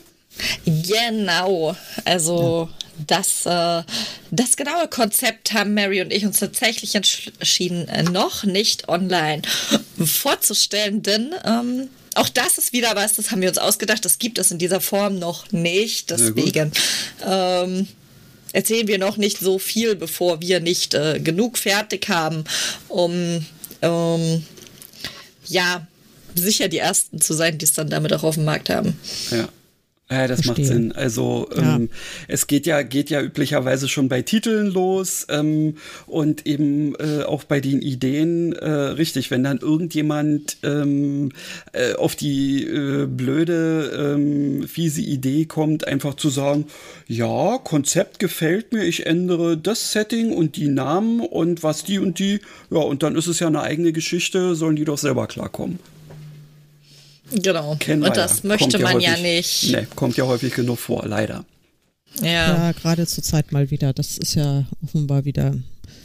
[0.65, 2.69] Genau, also
[3.07, 3.83] das, äh,
[4.31, 9.43] das genaue Konzept haben Mary und ich uns tatsächlich entschieden, äh, noch nicht online
[10.05, 14.39] vorzustellen, denn ähm, auch das ist wieder was, das haben wir uns ausgedacht, das gibt
[14.39, 16.73] es in dieser Form noch nicht, deswegen
[17.27, 17.89] ähm,
[18.53, 22.45] erzählen wir noch nicht so viel, bevor wir nicht äh, genug fertig haben,
[22.89, 23.45] um
[23.83, 24.45] ähm,
[25.47, 25.87] ja
[26.35, 28.99] sicher die Ersten zu sein, die es dann damit auch auf dem Markt haben.
[29.31, 29.49] Ja.
[30.13, 30.67] Ja, das macht Verstehe.
[30.67, 30.93] Sinn.
[30.93, 31.77] Also Ja.
[31.77, 31.89] ähm,
[32.29, 37.45] es geht ja geht ja üblicherweise schon bei Titeln los ähm, und eben äh, auch
[37.45, 41.31] bei den Ideen äh, richtig, wenn dann irgendjemand ähm,
[41.73, 46.67] äh, auf die äh, blöde ähm, fiese Idee kommt, einfach zu sagen,
[47.09, 52.19] ja Konzept gefällt mir, ich ändere das Setting und die Namen und was die und
[52.19, 52.41] die,
[52.71, 55.79] ja und dann ist es ja eine eigene Geschichte, sollen die doch selber klarkommen.
[57.35, 57.77] Genau.
[57.79, 58.49] Kennen und das ja.
[58.49, 59.73] möchte Kommt man ja häufig, nicht.
[59.73, 61.45] Nee, kommt ja häufig genug vor, leider.
[62.21, 62.27] Ja.
[62.67, 63.93] ja, gerade zur Zeit mal wieder.
[63.93, 65.55] Das ist ja offenbar wieder.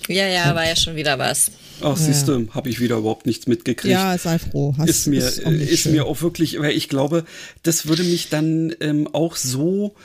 [0.07, 1.51] ja, ja, war ja schon wieder was.
[1.82, 3.91] Ach, siehst du, habe ich wieder überhaupt nichts mitgekriegt.
[3.91, 4.73] Ja, sei froh.
[4.78, 5.91] Hast, ist mir, ist schön.
[5.91, 7.25] mir auch wirklich, weil ich glaube,
[7.63, 9.95] das würde mich dann ähm, auch so,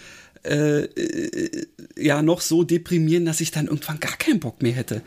[0.45, 1.67] äh, äh,
[1.97, 5.03] ja, noch so deprimieren, dass ich dann irgendwann gar keinen Bock mehr hätte.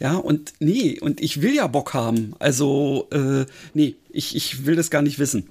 [0.00, 2.34] Ja, und nee, und ich will ja Bock haben.
[2.38, 3.44] Also, äh,
[3.74, 5.48] nee, ich, ich will das gar nicht wissen.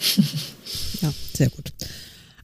[1.02, 1.72] Ja, sehr gut.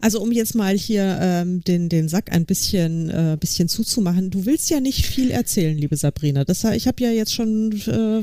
[0.01, 4.31] Also um jetzt mal hier ähm, den, den Sack ein bisschen, äh, bisschen zuzumachen.
[4.31, 6.45] Du willst ja nicht viel erzählen, liebe Sabrina.
[6.45, 8.23] Das, ich habe ja jetzt schon äh,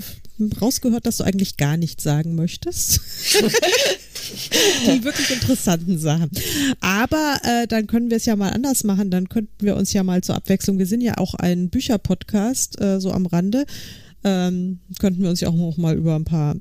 [0.62, 3.02] rausgehört, dass du eigentlich gar nichts sagen möchtest.
[4.86, 6.30] Die wirklich interessanten Sachen.
[6.80, 9.12] Aber äh, dann können wir es ja mal anders machen.
[9.12, 13.00] Dann könnten wir uns ja mal zur Abwechslung, wir sind ja auch ein Bücherpodcast, äh,
[13.00, 13.66] so am Rande,
[14.24, 16.56] ähm, könnten wir uns ja auch noch mal über ein paar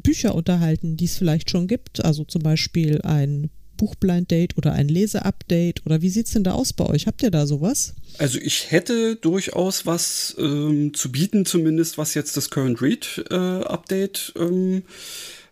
[0.00, 2.04] Bücher unterhalten, die es vielleicht schon gibt.
[2.04, 6.86] Also zum Beispiel ein Buchblind-Date oder ein Leseupdate oder wie sieht's denn da aus bei
[6.86, 7.06] euch?
[7.06, 7.94] Habt ihr da sowas?
[8.18, 13.34] Also ich hätte durchaus was ähm, zu bieten, zumindest was jetzt das Current Read äh,
[13.34, 14.82] Update ähm,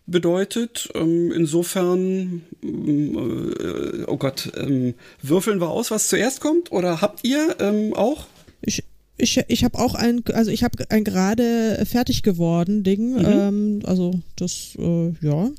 [0.05, 0.89] bedeutet.
[0.95, 6.71] Ähm, insofern, ähm, äh, oh Gott, ähm, würfeln wir aus, was zuerst kommt?
[6.71, 8.27] Oder habt ihr ähm, auch?
[8.61, 8.83] Ich,
[9.23, 13.17] ich, ich habe auch ein, also ich habe ein gerade fertig geworden Ding.
[13.25, 15.49] Ähm, also das, äh, ja.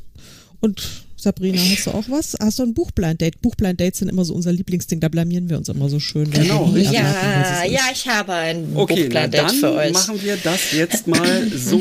[0.61, 0.83] Und
[1.17, 2.37] Sabrina, hast du auch was?
[2.39, 3.41] Hast du ein Buchblind-Date?
[3.41, 6.31] Buchblind-Dates sind immer so unser Lieblingsding, da blamieren wir uns immer so schön.
[6.31, 6.99] Genau, richtig.
[6.99, 9.93] erraten, was Ja, ich habe ein Okay, na, Buchplanet dann für euch.
[9.93, 11.81] machen wir das jetzt mal so.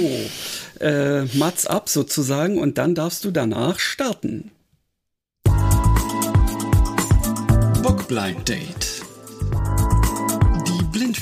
[0.80, 4.52] Äh, Mats ab sozusagen und dann darfst du danach starten.
[7.82, 9.03] Bockblind Date.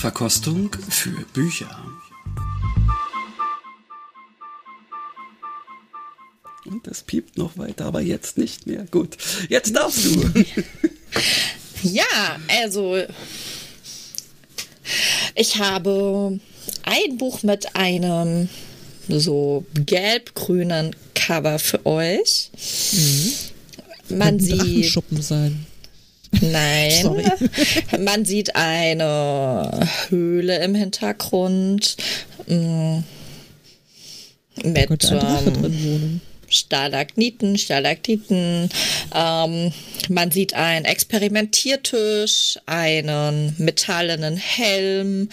[0.02, 1.70] Die Blindverkostung für Bücher.
[6.66, 8.86] Und das piept noch weiter, aber jetzt nicht mehr.
[8.90, 9.16] Gut,
[9.48, 10.34] jetzt darfst du.
[11.84, 12.98] Ja, also
[15.36, 16.40] ich habe
[16.84, 18.50] ein Buch mit einem
[19.08, 22.50] so gelb-grünen Cover für euch.
[24.10, 25.66] Man Könnten sieht, Drachenschuppen sein.
[26.40, 27.24] Nein, Sorry.
[28.00, 31.98] man sieht eine Höhle im Hintergrund.
[32.48, 33.00] mm,
[34.64, 36.22] Mit, ein Drache ähm.
[36.50, 38.70] Stalagniten, Stalaktiten.
[39.16, 39.74] Ähm,
[40.10, 45.30] man sieht einen Experimentiertisch, einen metallenen Helm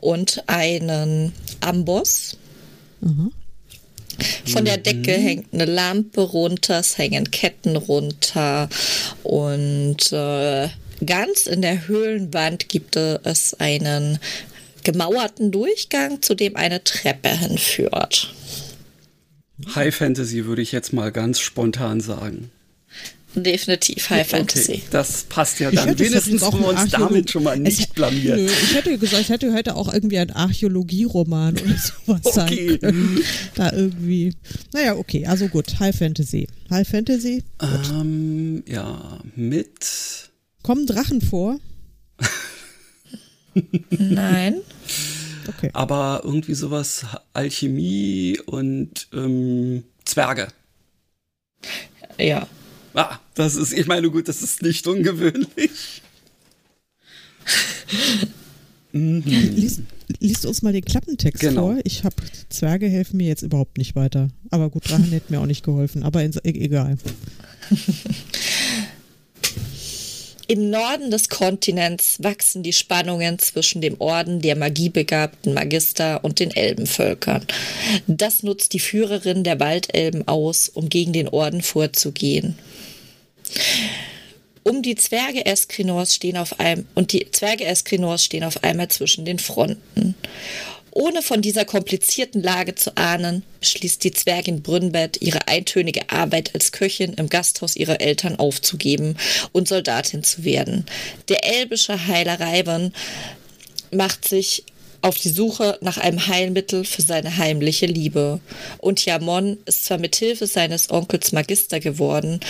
[0.00, 2.38] und einen Amboss.
[3.00, 3.32] Mhm.
[4.46, 5.22] Von der Decke mhm.
[5.22, 8.68] hängt eine Lampe runter, es hängen Ketten runter
[9.22, 10.68] und äh,
[11.04, 14.18] ganz in der Höhlenwand gibt es einen
[14.82, 18.32] gemauerten Durchgang, zu dem eine Treppe hinführt.
[19.74, 22.50] High Fantasy würde ich jetzt mal ganz spontan sagen.
[23.34, 24.72] Definitiv High Fantasy.
[24.72, 25.98] Okay, das passt ja dann.
[25.98, 28.36] Wenigstens haben wir uns damit schon mal nicht es, blamiert.
[28.36, 32.68] Nö, ich hätte gesagt, es hätte heute auch irgendwie ein Archäologieroman oder sowas okay.
[32.70, 33.20] sein können.
[33.56, 34.34] Da irgendwie.
[34.72, 35.80] Naja, okay, also gut.
[35.80, 36.46] High Fantasy.
[36.70, 37.42] High Fantasy?
[37.60, 40.30] Ähm, ja, mit.
[40.62, 41.58] Kommen Drachen vor?
[43.90, 44.56] Nein.
[45.48, 45.70] Okay.
[45.72, 50.48] Aber irgendwie sowas Alchemie und ähm, Zwerge.
[52.18, 52.46] Ja.
[52.94, 56.02] Ah, das ist, ich meine, gut, das ist nicht ungewöhnlich.
[58.92, 59.22] mhm.
[60.20, 61.72] liest, uns mal den Klappentext genau.
[61.72, 61.78] vor.
[61.84, 62.16] Ich habe
[62.48, 64.28] Zwerge helfen mir jetzt überhaupt nicht weiter.
[64.50, 66.04] Aber gut, Drachen hätten mir auch nicht geholfen.
[66.04, 66.96] Aber in, e-, egal.
[70.46, 76.50] Im Norden des Kontinents wachsen die Spannungen zwischen dem Orden der magiebegabten Magister und den
[76.50, 77.46] Elbenvölkern.
[78.06, 82.58] Das nutzt die Führerin der Waldelben aus, um gegen den Orden vorzugehen.
[84.62, 89.24] Um die Zwerge Eskrinors stehen auf einem und die Zwerge Eskrinors stehen auf einmal zwischen
[89.24, 90.14] den Fronten.
[90.90, 96.70] Ohne von dieser komplizierten Lage zu ahnen, beschließt die Zwergin Brünnbett, ihre eintönige Arbeit als
[96.70, 99.16] Köchin im Gasthaus ihrer Eltern aufzugeben
[99.50, 100.86] und Soldatin zu werden.
[101.28, 102.94] Der elbische Heiler Reiben
[103.90, 104.64] macht sich
[105.04, 108.40] auf die Suche nach einem Heilmittel für seine heimliche Liebe.
[108.78, 112.40] Und Jamon ist zwar mit Hilfe seines Onkels Magister geworden,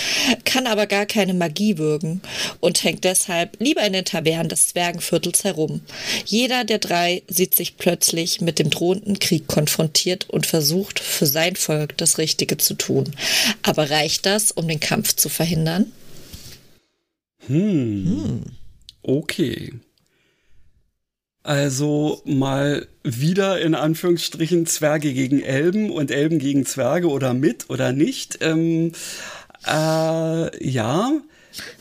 [0.45, 2.23] kann aber gar keine Magie wirken
[2.61, 5.81] und hängt deshalb lieber in den Tavernen des Zwergenviertels herum.
[6.27, 11.57] Jeder der drei sieht sich plötzlich mit dem drohenden Krieg konfrontiert und versucht, für sein
[11.57, 13.17] Volk das Richtige zu tun.
[13.63, 15.91] Aber reicht das, um den Kampf zu verhindern?
[17.49, 17.57] Hm.
[17.57, 18.43] hm.
[19.03, 19.73] Okay.
[21.45, 27.93] Also mal wieder in Anführungsstrichen Zwerge gegen Elben und Elben gegen Zwerge oder mit oder
[27.93, 28.39] nicht.
[28.41, 28.93] Ähm,
[29.67, 31.13] äh, ja.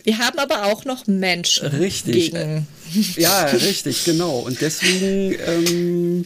[0.03, 1.67] Wir haben aber auch noch Menschen.
[1.67, 2.31] Richtig.
[2.31, 2.67] Gegen.
[3.15, 4.39] Ja, richtig, genau.
[4.39, 6.25] Und deswegen ähm,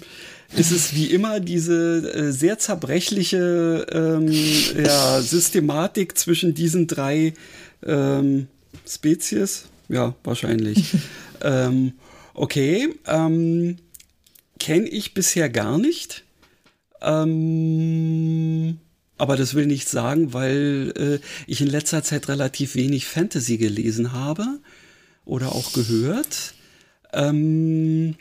[0.56, 4.32] ist es wie immer diese äh, sehr zerbrechliche ähm,
[4.84, 7.36] ja, Systematik zwischen diesen drei
[7.86, 8.48] ähm,
[8.88, 9.66] Spezies.
[9.90, 10.84] Ja, wahrscheinlich.
[11.44, 11.94] ähm,
[12.38, 13.78] Okay, ähm,
[14.60, 16.24] kenne ich bisher gar nicht.
[17.02, 18.78] Ähm,
[19.18, 24.14] aber das will nicht sagen, weil äh, ich in letzter Zeit relativ wenig Fantasy gelesen
[24.14, 24.60] habe
[25.26, 26.54] oder auch gehört.
[27.12, 28.16] Ähm,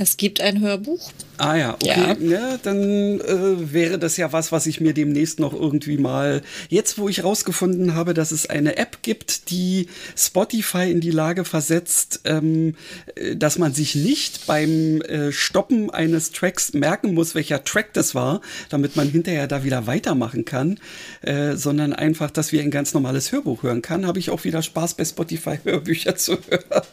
[0.00, 1.12] es gibt ein Hörbuch.
[1.36, 2.16] Ah ja, okay.
[2.20, 2.38] Ja.
[2.38, 6.40] ja dann äh, wäre das ja was, was ich mir demnächst noch irgendwie mal.
[6.70, 11.44] Jetzt, wo ich rausgefunden habe, dass es eine App gibt, die Spotify in die Lage
[11.44, 12.76] versetzt, ähm,
[13.14, 18.14] äh, dass man sich nicht beim äh, Stoppen eines Tracks merken muss, welcher Track das
[18.14, 18.40] war,
[18.70, 20.78] damit man hinterher da wieder weitermachen kann,
[21.20, 24.62] äh, sondern einfach, dass wir ein ganz normales Hörbuch hören kann, habe ich auch wieder
[24.62, 26.86] Spaß bei Spotify Hörbücher zu hören.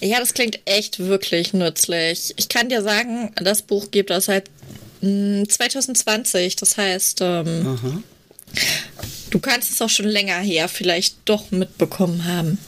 [0.00, 2.34] Ja, das klingt echt wirklich nützlich.
[2.36, 4.50] Ich kann dir sagen, das Buch gibt es seit
[5.00, 6.52] 2020.
[6.52, 8.02] Hm, das heißt, ähm,
[9.30, 12.58] du kannst es auch schon länger her vielleicht doch mitbekommen haben.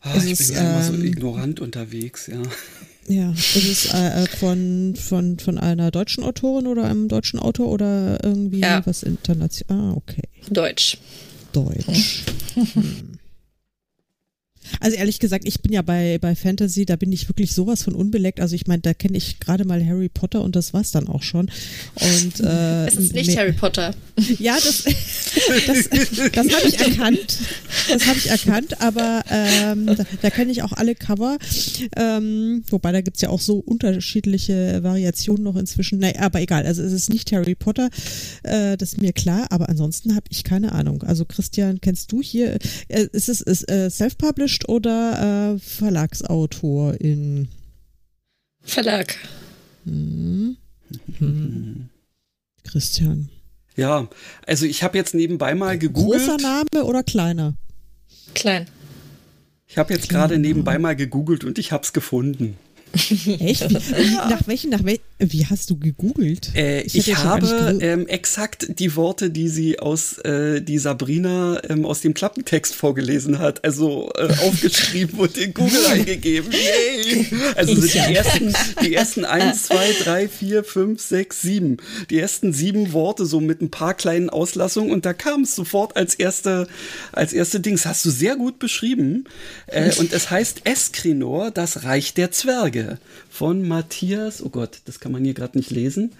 [0.00, 2.42] Ah, ich bin ja immer so ähm, ignorant unterwegs, ja.
[3.08, 7.68] Ja, ist es äh, äh, von, von, von einer deutschen Autorin oder einem deutschen Autor
[7.68, 8.84] oder irgendwie ja.
[8.84, 9.92] was international?
[9.92, 10.22] Ah, okay.
[10.50, 10.98] Deutsch.
[11.52, 12.24] Deutsch.
[12.56, 13.18] Hm.
[14.80, 17.94] Also ehrlich gesagt, ich bin ja bei, bei Fantasy, da bin ich wirklich sowas von
[17.94, 18.40] unbeleckt.
[18.40, 21.22] Also ich meine, da kenne ich gerade mal Harry Potter und das war's dann auch
[21.22, 21.50] schon.
[21.94, 23.94] Und, äh, es ist nicht Harry Potter.
[24.38, 25.88] Ja, das, das,
[26.32, 27.38] das habe ich erkannt.
[27.88, 31.36] Das habe ich erkannt, aber ähm, da, da kenne ich auch alle Cover.
[31.96, 35.98] Ähm, wobei da gibt's ja auch so unterschiedliche Variationen noch inzwischen.
[35.98, 37.90] Naja, aber egal, also es ist nicht Harry Potter,
[38.42, 41.02] äh, das ist mir klar, aber ansonsten habe ich keine Ahnung.
[41.02, 42.58] Also Christian, kennst du hier,
[42.88, 44.55] äh, ist es ist, äh, self-published?
[44.56, 47.48] Published oder äh, Verlagsautorin?
[48.62, 49.16] Verlag.
[49.84, 50.56] Hm.
[51.18, 51.88] Hm.
[52.64, 53.28] Christian.
[53.76, 54.08] Ja,
[54.46, 56.26] also ich habe jetzt nebenbei mal gegoogelt.
[56.26, 57.54] Großer Name oder kleiner?
[58.34, 58.66] Klein.
[59.68, 62.56] Ich habe jetzt gerade nebenbei mal gegoogelt und ich habe es gefunden.
[62.92, 63.68] Echt?
[63.68, 65.02] Wie, nach welchen, nach welchen?
[65.18, 66.54] Wie hast du gegoogelt?
[66.54, 71.86] Äh, ich, ich habe ähm, exakt die Worte, die sie aus, äh, die Sabrina ähm,
[71.86, 76.52] aus dem Klappentext vorgelesen hat, also äh, aufgeschrieben und in Google eingegeben.
[76.52, 77.26] Yay!
[77.54, 81.78] Also sind die ersten, die ersten eins, zwei, drei, vier, fünf, sechs, sieben.
[82.10, 85.96] Die ersten sieben Worte so mit ein paar kleinen Auslassungen und da kam es sofort
[85.96, 86.68] als erste,
[87.12, 87.86] als erste Dings.
[87.86, 89.24] Hast du sehr gut beschrieben.
[89.66, 92.98] Äh, und es heißt Eskrinor, das Reich der Zwerge
[93.36, 96.12] von Matthias, oh Gott, das kann man hier gerade nicht lesen.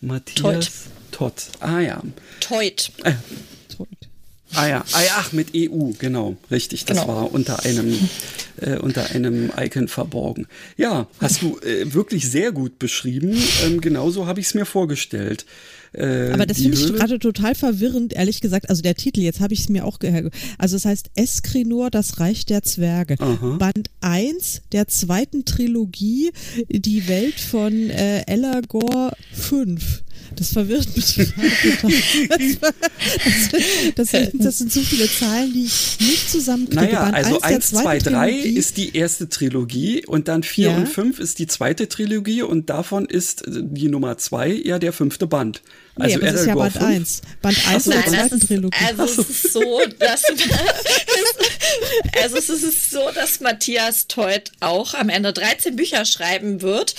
[0.00, 1.34] Matthias Todd.
[1.60, 2.02] Ah ja.
[2.40, 2.92] Teut.
[3.04, 3.12] Äh,
[4.54, 6.84] Ah ja, ah ja, ach, mit EU, genau, richtig.
[6.86, 7.08] Das genau.
[7.08, 8.08] war unter einem,
[8.60, 10.46] äh, unter einem Icon verborgen.
[10.78, 13.36] Ja, hast du äh, wirklich sehr gut beschrieben.
[13.64, 15.44] Ähm, genauso habe ich es mir vorgestellt.
[15.92, 18.68] Äh, Aber das finde ich gerade total verwirrend, ehrlich gesagt.
[18.70, 20.32] Also der Titel, jetzt habe ich es mir auch gehört.
[20.58, 23.16] Also es heißt Eskrinor, das Reich der Zwerge.
[23.18, 23.56] Aha.
[23.58, 26.30] Band 1 der zweiten Trilogie,
[26.68, 30.02] die Welt von äh, Elagor 5.
[30.36, 31.16] Das verwirrt mich.
[33.96, 36.82] Das, das, das, das, sind so viele Zahlen, die ich nicht zusammenkriege.
[36.84, 40.76] Naja, Band also 1, 2, 3 ist die erste Trilogie und dann 4 ja.
[40.76, 45.26] und 5 ist die zweite Trilogie und davon ist die Nummer 2 ja der fünfte
[45.26, 45.62] Band.
[45.98, 47.22] Also nee, aber das ist ja Band 1.
[47.40, 48.78] Band 1 der zweiten Trilogie.
[48.98, 50.22] Also es ist so, dass
[52.22, 56.94] also es ist so, dass Matthias Teut auch am Ende 13 Bücher schreiben wird.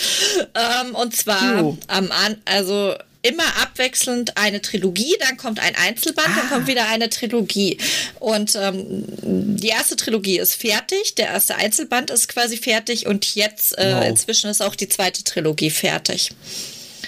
[0.56, 1.78] Ähm, und zwar jo.
[1.88, 2.10] am
[2.46, 2.96] also
[3.28, 6.36] immer abwechselnd eine Trilogie, dann kommt ein Einzelband, ah.
[6.40, 7.78] dann kommt wieder eine Trilogie.
[8.20, 9.04] Und ähm,
[9.58, 14.06] die erste Trilogie ist fertig, der erste Einzelband ist quasi fertig und jetzt äh, wow.
[14.06, 16.32] inzwischen ist auch die zweite Trilogie fertig.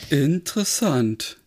[0.10, 1.38] Interessant.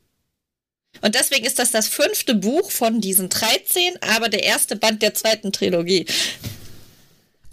[1.00, 5.14] Und deswegen ist das das fünfte Buch von diesen 13, aber der erste Band der
[5.14, 6.06] zweiten Trilogie.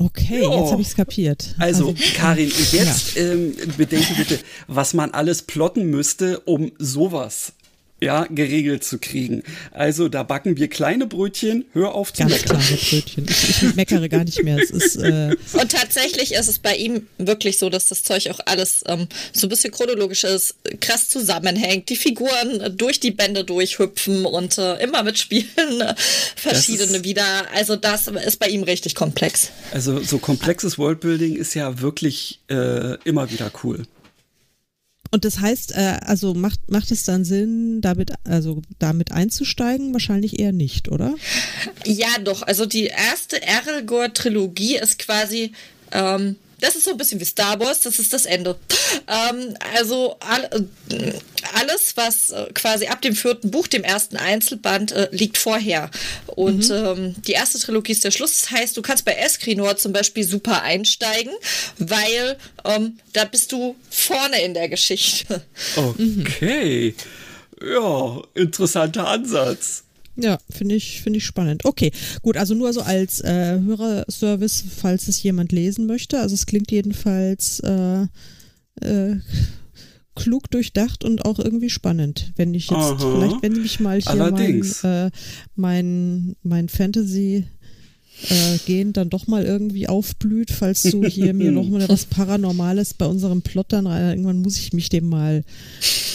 [0.01, 0.57] Okay, jo.
[0.57, 1.55] jetzt habe ich es kapiert.
[1.59, 3.21] Also, also Karin, jetzt ja.
[3.21, 7.51] ähm, bedenke bitte, was man alles plotten müsste, um sowas
[8.01, 9.43] ja, geregelt zu kriegen.
[9.71, 12.59] Also da backen wir kleine Brötchen, hör auf zu Ganz meckern.
[12.59, 13.25] kleine Brötchen.
[13.29, 14.57] Ich, ich, meckere gar nicht mehr.
[14.57, 18.39] Es ist, äh Und tatsächlich ist es bei ihm wirklich so, dass das Zeug auch
[18.45, 24.25] alles ähm, so ein bisschen chronologisch ist, krass zusammenhängt, die Figuren durch die Bände durchhüpfen
[24.25, 25.95] und äh, immer mitspielen, äh,
[26.35, 27.23] verschiedene ist, wieder.
[27.53, 29.49] Also das ist bei ihm richtig komplex.
[29.71, 33.85] Also so komplexes Worldbuilding ist ja wirklich äh, immer wieder cool.
[35.11, 39.93] Und das heißt, äh, also macht, macht es dann Sinn, damit, also damit einzusteigen?
[39.93, 41.15] Wahrscheinlich eher nicht, oder?
[41.85, 42.43] Ja, doch.
[42.43, 45.53] Also die erste Errolgor-Trilogie ist quasi
[45.91, 48.57] ähm, das ist so ein bisschen wie Star Wars, das ist das Ende.
[49.07, 50.43] Ähm, also all,
[50.89, 51.13] äh,
[51.53, 55.89] alles, was äh, quasi ab dem vierten Buch, dem ersten Einzelband, äh, liegt vorher.
[56.27, 56.75] Und mhm.
[56.75, 58.41] ähm, die erste Trilogie ist der Schluss.
[58.41, 61.33] Das heißt, du kannst bei Eskrinor zum Beispiel super einsteigen,
[61.77, 65.43] weil ähm, da bist du vorne in der Geschichte.
[65.75, 66.95] Okay.
[67.61, 69.83] Ja, interessanter Ansatz.
[70.21, 71.65] Ja, finde ich, finde ich spannend.
[71.65, 71.91] Okay,
[72.21, 76.19] gut, also nur so als äh, Hörerservice, falls es jemand lesen möchte.
[76.19, 78.03] Also es klingt jedenfalls äh,
[78.81, 79.19] äh,
[80.15, 82.33] klug durchdacht und auch irgendwie spannend.
[82.35, 82.97] Wenn ich jetzt, Aha.
[82.97, 84.83] vielleicht wenn mich mal hier Allerdings.
[84.83, 85.11] mein, äh,
[85.55, 87.45] mein, mein Fantasy
[88.29, 92.93] äh, gehen dann doch mal irgendwie aufblüht, falls du hier mir noch mal was Paranormales
[92.93, 95.43] bei unserem Plot dann rein, irgendwann muss ich mich dem mal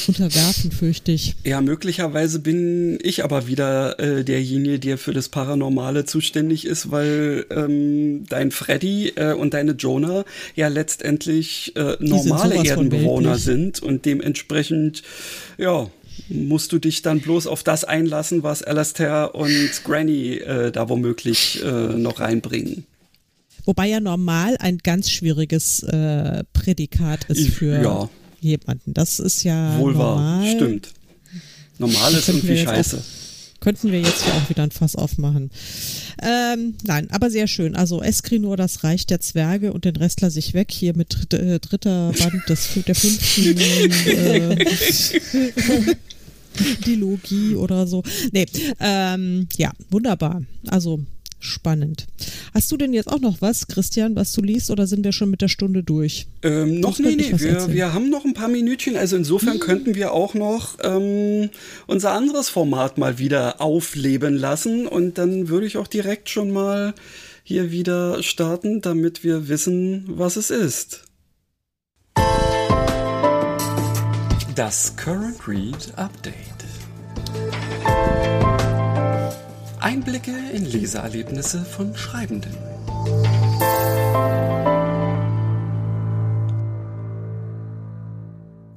[0.09, 1.35] unterwerfen, fürchte ich.
[1.45, 7.47] Ja, möglicherweise bin ich aber wieder äh, derjenige, der für das Paranormale zuständig ist, weil
[7.51, 10.25] ähm, dein Freddy äh, und deine Jonah
[10.55, 15.03] ja letztendlich äh, normale Erdenbewohner sind und dementsprechend,
[15.59, 15.89] ja,
[16.29, 21.63] musst du dich dann bloß auf das einlassen, was Alastair und Granny äh, da womöglich
[21.63, 22.87] äh, noch reinbringen.
[23.65, 28.11] Wobei ja normal ein ganz schwieriges äh, Prädikat ist für ja.
[28.41, 28.93] jemanden.
[28.93, 30.43] Das ist ja Wohl normal.
[30.43, 30.93] wahr, stimmt.
[31.79, 32.99] Normal ist irgendwie scheiße.
[32.99, 35.51] Auch, könnten wir jetzt ja auch wieder ein Fass aufmachen.
[36.23, 37.75] Ähm, nein, aber sehr schön.
[37.75, 40.71] Also Eskrinor, das Reich der Zwerge und den Rest lasse ich weg.
[40.71, 43.59] Hier mit äh, dritter Band des, der fünften
[44.11, 44.67] äh,
[46.87, 48.03] Dilogie oder so.
[48.33, 48.47] Nee,
[48.81, 50.43] ähm, ja, wunderbar.
[50.69, 51.01] Also
[51.45, 52.07] spannend.
[52.55, 55.31] Hast du denn jetzt auch noch was, Christian, was du liest, oder sind wir schon
[55.31, 56.27] mit der Stunde durch?
[56.43, 59.61] Ähm, noch nee, nee, wir, wir, haben noch ein paar Minütchen, also insofern hm.
[59.61, 61.51] könnten wir auch noch ähm,
[61.87, 66.95] unser anderes Format mal wieder aufleben lassen und dann würde ich auch direkt schon mal
[67.43, 71.03] hier wieder starten, damit wir wissen, was es ist.
[74.55, 76.35] Das Current Read Update.
[79.81, 82.55] Einblicke in Leseerlebnisse von Schreibenden.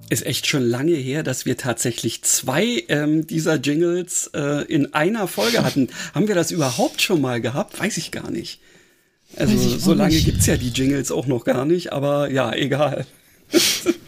[0.10, 5.28] ist echt schon lange her, dass wir tatsächlich zwei ähm, dieser Jingles äh, in einer
[5.28, 5.90] Folge hatten.
[6.16, 7.80] Haben wir das überhaupt schon mal gehabt?
[7.80, 8.62] Weiß ich gar nicht.
[9.36, 10.26] Also so lange nicht.
[10.26, 13.06] gibt's ja die Jingles auch noch gar nicht, aber ja, egal.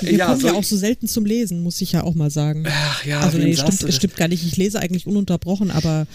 [0.00, 2.64] Wir ja, kommen ja auch so selten zum Lesen, muss ich ja auch mal sagen.
[2.68, 4.44] Ach ja, also nee, stimmt, stimmt gar nicht.
[4.44, 6.06] Ich lese eigentlich ununterbrochen, aber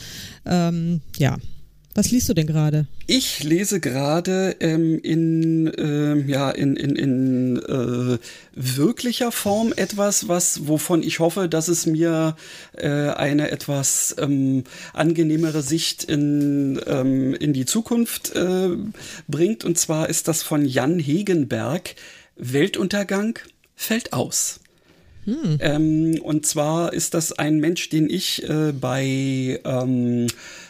[0.46, 1.38] ähm, ja.
[1.94, 2.88] Was liest du denn gerade?
[3.06, 8.18] Ich lese gerade ähm, in, ähm, ja, in, in, in äh,
[8.56, 12.38] wirklicher Form etwas, was, wovon ich hoffe, dass es mir
[12.78, 14.64] äh, eine etwas ähm,
[14.94, 18.70] angenehmere Sicht in, ähm, in die Zukunft äh,
[19.28, 19.66] bringt.
[19.66, 21.96] Und zwar ist das von Jan Hegenberg,
[22.38, 23.38] Weltuntergang
[23.82, 24.60] fällt aus.
[25.26, 25.58] Hm.
[25.60, 30.28] Ähm, und zwar ist das ein Mensch, den ich äh, bei ähm,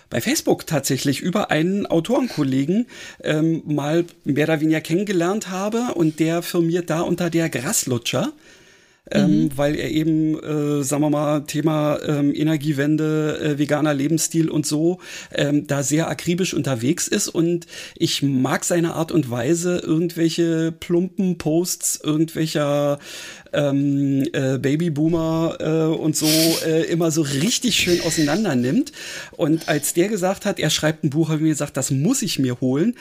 [0.09, 2.85] bei Facebook tatsächlich über einen Autorenkollegen
[3.23, 8.33] ähm, mal mehr oder weniger kennengelernt habe und der firmiert da unter der Graslutscher.
[9.09, 9.57] Ähm, mhm.
[9.57, 14.99] weil er eben, äh, sagen wir mal, Thema ähm, Energiewende, äh, veganer Lebensstil und so,
[15.33, 17.27] ähm, da sehr akribisch unterwegs ist.
[17.27, 17.65] Und
[17.97, 22.99] ich mag seine Art und Weise, irgendwelche plumpen Posts irgendwelcher
[23.53, 26.27] ähm, äh, Babyboomer äh, und so
[26.65, 28.91] äh, immer so richtig schön auseinander nimmt.
[29.31, 32.21] Und als der gesagt hat, er schreibt ein Buch, habe ich mir gesagt, das muss
[32.21, 32.95] ich mir holen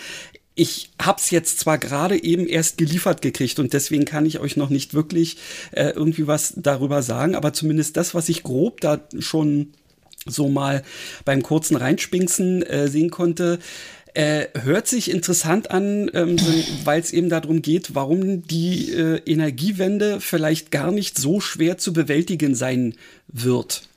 [0.54, 4.70] ich hab's jetzt zwar gerade eben erst geliefert gekriegt und deswegen kann ich euch noch
[4.70, 5.36] nicht wirklich
[5.72, 9.68] äh, irgendwie was darüber sagen, aber zumindest das, was ich grob da schon
[10.26, 10.82] so mal
[11.24, 13.58] beim kurzen Reinspinksen äh, sehen konnte,
[14.14, 16.36] äh, hört sich interessant an, ähm,
[16.84, 21.92] weil es eben darum geht, warum die äh, Energiewende vielleicht gar nicht so schwer zu
[21.92, 22.94] bewältigen sein
[23.28, 23.88] wird.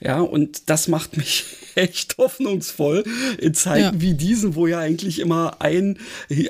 [0.00, 1.44] Ja, und das macht mich
[1.76, 3.04] echt hoffnungsvoll
[3.38, 4.00] in Zeiten ja.
[4.00, 5.98] wie diesen, wo ja eigentlich immer ein,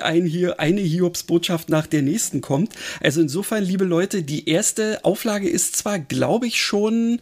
[0.01, 2.73] ein hier, eine Hiobsbotschaft nach der nächsten kommt.
[3.01, 7.19] Also insofern, liebe Leute, die erste Auflage ist zwar, glaube ich, schon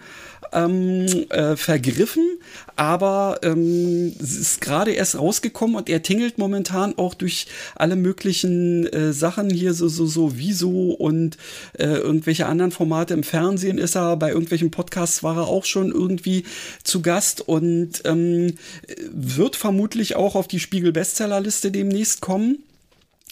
[0.53, 2.37] ähm, äh, vergriffen,
[2.75, 9.13] aber ähm, ist gerade erst rausgekommen und er tingelt momentan auch durch alle möglichen äh,
[9.13, 11.37] Sachen hier, so, so, so Wieso und
[11.77, 15.91] äh, irgendwelche anderen Formate im Fernsehen ist er, bei irgendwelchen Podcasts war er auch schon
[15.91, 16.45] irgendwie
[16.83, 18.55] zu Gast und ähm,
[19.11, 22.63] wird vermutlich auch auf die Spiegel-Bestsellerliste demnächst kommen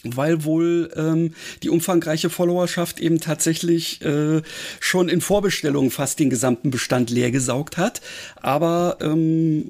[0.04, 4.42] weil wohl ähm, die umfangreiche Followerschaft eben tatsächlich äh,
[4.80, 8.00] schon in Vorbestellungen fast den gesamten Bestand leer gesaugt hat.
[8.36, 9.64] Aber ähm,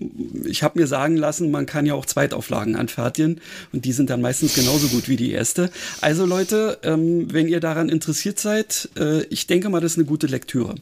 [0.45, 3.41] ich habe mir sagen lassen, man kann ja auch Zweitauflagen anfertigen
[3.73, 5.71] und die sind dann meistens genauso gut wie die erste.
[6.01, 10.07] Also Leute, ähm, wenn ihr daran interessiert seid, äh, ich denke mal, das ist eine
[10.07, 10.75] gute Lektüre.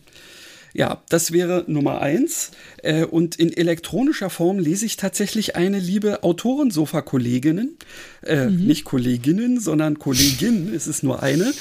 [0.72, 2.52] Ja, das wäre Nummer eins.
[2.82, 7.76] Äh, und in elektronischer Form lese ich tatsächlich eine liebe Autorensofa-Kolleginnen.
[8.22, 8.66] Äh, mhm.
[8.66, 10.72] Nicht Kolleginnen, sondern Kollegin.
[10.74, 11.52] es ist nur eine,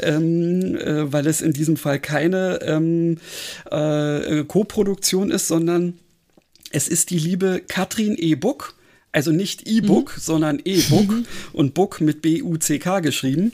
[0.00, 3.18] ähm, äh, weil es in diesem Fall keine ähm,
[3.70, 5.94] äh, Co-Produktion ist, sondern
[6.70, 8.34] es ist die liebe Katrin E.
[8.34, 8.74] Buck.
[9.10, 10.20] Also nicht E-Book, mhm.
[10.20, 11.26] sondern E-Book mhm.
[11.54, 13.52] und Book mit B-U-C-K geschrieben.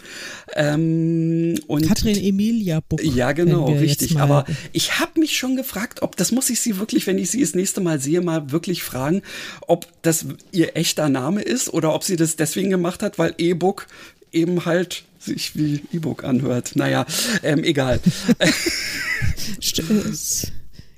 [0.55, 3.03] Ähm, und Katrin Emilia Book.
[3.03, 4.19] Ja, genau, richtig.
[4.19, 7.41] Aber ich habe mich schon gefragt, ob, das muss ich sie wirklich, wenn ich sie
[7.41, 9.23] das nächste Mal sehe, mal wirklich fragen,
[9.69, 13.87] ob das ihr echter Name ist oder ob sie das deswegen gemacht hat, weil E-Book
[14.33, 16.73] eben halt sich wie E-Book anhört.
[16.75, 17.07] Naja,
[17.43, 18.01] ähm, egal.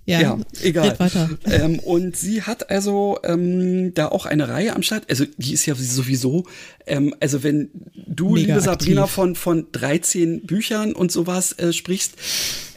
[0.06, 0.96] Ja, ja egal.
[1.46, 5.04] Ähm, und sie hat also ähm, da auch eine Reihe am Start.
[5.10, 6.46] Also die ist ja sowieso,
[6.86, 7.70] ähm, also wenn
[8.06, 9.14] du, Mega liebe Sabrina, aktiv.
[9.14, 12.14] von, von 13 Büchern und sowas äh, sprichst,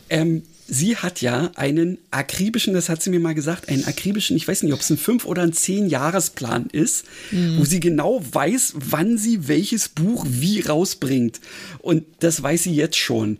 [0.09, 4.47] ähm, sie hat ja einen akribischen, das hat sie mir mal gesagt, einen akribischen, ich
[4.47, 7.59] weiß nicht, ob es ein fünf oder ein zehn Jahresplan ist, mhm.
[7.59, 11.39] wo sie genau weiß, wann sie welches Buch wie rausbringt.
[11.80, 13.38] Und das weiß sie jetzt schon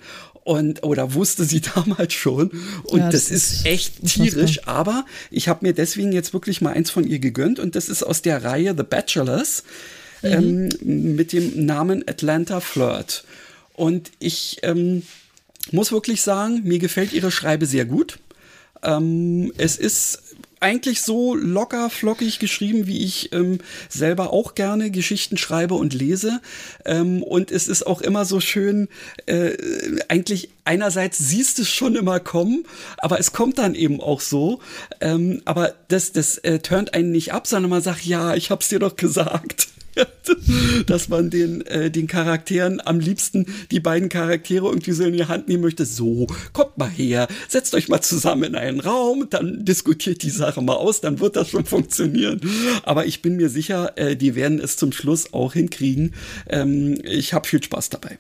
[0.50, 2.50] und oder wusste sie damals schon.
[2.86, 6.74] Und ja, das, das, ist echt tierisch, aber ich habe mir deswegen jetzt wirklich mal
[6.74, 7.60] eins von ihr gegönnt.
[7.60, 9.64] Und das ist aus der Reihe The Bachelors
[10.24, 10.72] mhm.
[10.82, 13.26] ähm, mit dem Namen Atlanta Flirt.
[13.76, 15.04] Und ich ähm,
[15.70, 18.18] muss wirklich sagen, mir gefällt ihre Schreibe sehr gut.
[18.82, 20.29] Ähm, es ist
[20.60, 26.42] eigentlich so locker, flockig geschrieben, wie ich ähm, selber auch gerne Geschichten schreibe und lese.
[26.86, 28.90] Ähm, und es ist auch immer so schön,
[29.26, 29.58] äh,
[30.08, 32.66] eigentlich einerseits siehst du es schon immer kommen,
[32.98, 34.60] aber es kommt dann eben auch so.
[35.02, 38.70] Ähm, aber das, das äh, turnt einen nicht ab, sondern man sagt, ja, ich hab's
[38.70, 39.68] dir doch gesagt.
[40.88, 45.26] dass man den, äh, den Charakteren am liebsten die beiden Charaktere irgendwie so in die
[45.26, 45.86] Hand nehmen möchte.
[45.86, 50.62] So, kommt mal her, setzt euch mal zusammen in einen Raum, dann diskutiert die Sache
[50.62, 52.42] mal aus, dann wird das schon funktionieren.
[52.84, 56.14] Aber ich bin mir sicher, äh, die werden es zum Schluss auch hinkriegen.
[56.48, 58.18] Ähm, ich habe viel Spaß dabei.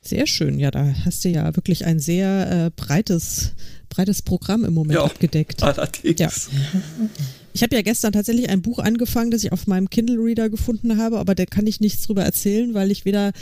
[0.00, 0.58] Sehr schön.
[0.58, 3.52] Ja, da hast du ja wirklich ein sehr äh, breites,
[3.88, 5.62] breites Programm im Moment Ja, abgedeckt.
[5.62, 6.18] Allerdings.
[6.18, 6.28] Ja.
[7.54, 10.96] Ich habe ja gestern tatsächlich ein Buch angefangen, das ich auf meinem Kindle Reader gefunden
[10.96, 13.32] habe, aber da kann ich nichts drüber erzählen, weil ich weder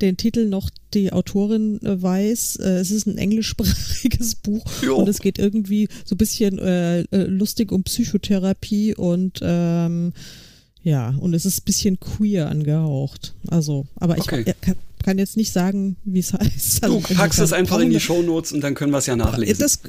[0.00, 2.56] den Titel noch die Autorin äh, weiß.
[2.56, 4.96] Äh, es ist ein englischsprachiges Buch Jo.
[4.96, 10.12] und es geht irgendwie so ein bisschen äh, äh, lustig um Psychotherapie und ähm,
[10.82, 13.34] ja, und es ist ein bisschen queer angehaucht.
[13.48, 14.54] Also, aber ich Okay.
[14.60, 16.84] kann, kann jetzt nicht sagen, wie es heißt.
[16.84, 19.58] Du Also packst es einfach in die Shownotes und dann können wir es ja nachlesen.
[19.58, 19.80] das,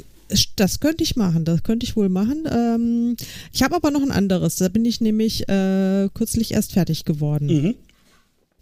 [0.56, 2.44] das könnte ich machen, das könnte ich wohl machen.
[2.50, 3.16] Ähm,
[3.54, 7.48] ich habe aber noch ein anderes, da bin ich nämlich äh, kürzlich erst fertig geworden,
[7.48, 7.76] Mhm.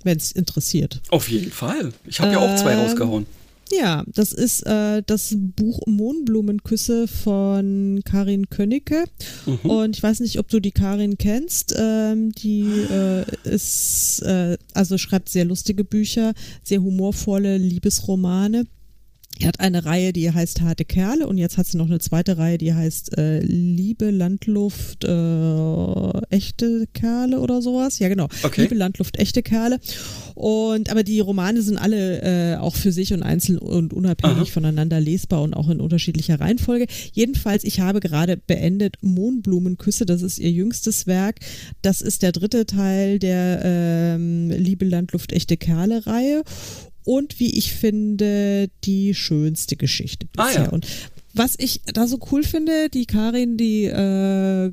[0.03, 1.01] wenn es interessiert.
[1.09, 1.91] Auf jeden Fall.
[2.05, 3.25] Ich habe ja auch zwei Ähm, rausgehauen.
[3.71, 9.03] Ja, das ist äh, das Buch Mohnblumenküsse von Karin Könnecke.
[9.45, 9.69] Mhm.
[9.69, 11.75] Und ich weiß nicht, ob du die Karin kennst.
[11.77, 18.65] Ähm, die äh, ist, äh, also schreibt sehr lustige Bücher, sehr humorvolle Liebesromane.
[19.39, 22.37] Die hat eine Reihe, die heißt Harte Kerle und jetzt hat sie noch eine zweite
[22.37, 27.99] Reihe, die heißt äh, Liebe, Landluft, äh, echte Kerle oder sowas.
[27.99, 28.27] Ja, genau.
[28.43, 28.63] Okay.
[28.63, 29.79] Liebe, Landluft, echte Kerle.
[30.35, 34.45] Und aber die Romane sind alle äh, auch für sich und einzeln und unabhängig Aha.
[34.45, 36.87] voneinander lesbar und auch in unterschiedlicher Reihenfolge.
[37.13, 41.39] Jedenfalls, ich habe gerade beendet Mohnblumenküsse, das ist ihr jüngstes Werk.
[41.81, 46.43] Das ist der dritte Teil der ähm, Liebe, Landluft, echte Kerle Reihe
[47.09, 50.63] und wie ich finde, die schönste Geschichte Ah, bisher.
[50.65, 50.69] ja.
[50.69, 50.85] Und
[51.33, 54.71] was ich da so cool finde, die Karin, die äh,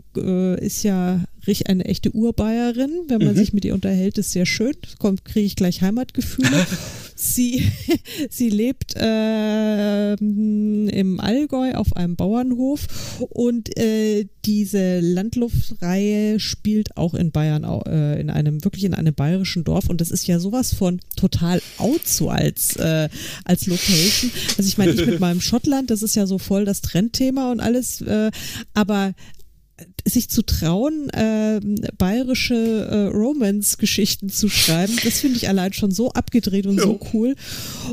[0.64, 2.90] ist ja richtig eine echte Urbayerin.
[3.08, 4.74] Wenn man sich mit ihr unterhält, ist sehr schön.
[4.98, 6.66] Kommt, kriege ich gleich Heimatgefühle.
[7.16, 7.66] sie,
[8.30, 12.86] sie lebt ähm, im Allgäu auf einem Bauernhof
[13.30, 19.64] und äh, diese Landluftreihe spielt auch in Bayern, äh, in einem wirklich in einem bayerischen
[19.64, 23.08] Dorf und das ist ja sowas von total out so als äh,
[23.44, 24.30] als Location.
[24.56, 27.60] Also ich meine, ich mit meinem Schottland, das ist ja so voll das Trendthema und
[27.60, 28.30] alles, äh,
[28.74, 29.14] aber
[30.06, 36.12] sich zu trauen, ähm, bayerische äh, Romance-Geschichten zu schreiben, das finde ich allein schon so
[36.12, 37.00] abgedreht und so Jo.
[37.12, 37.34] cool.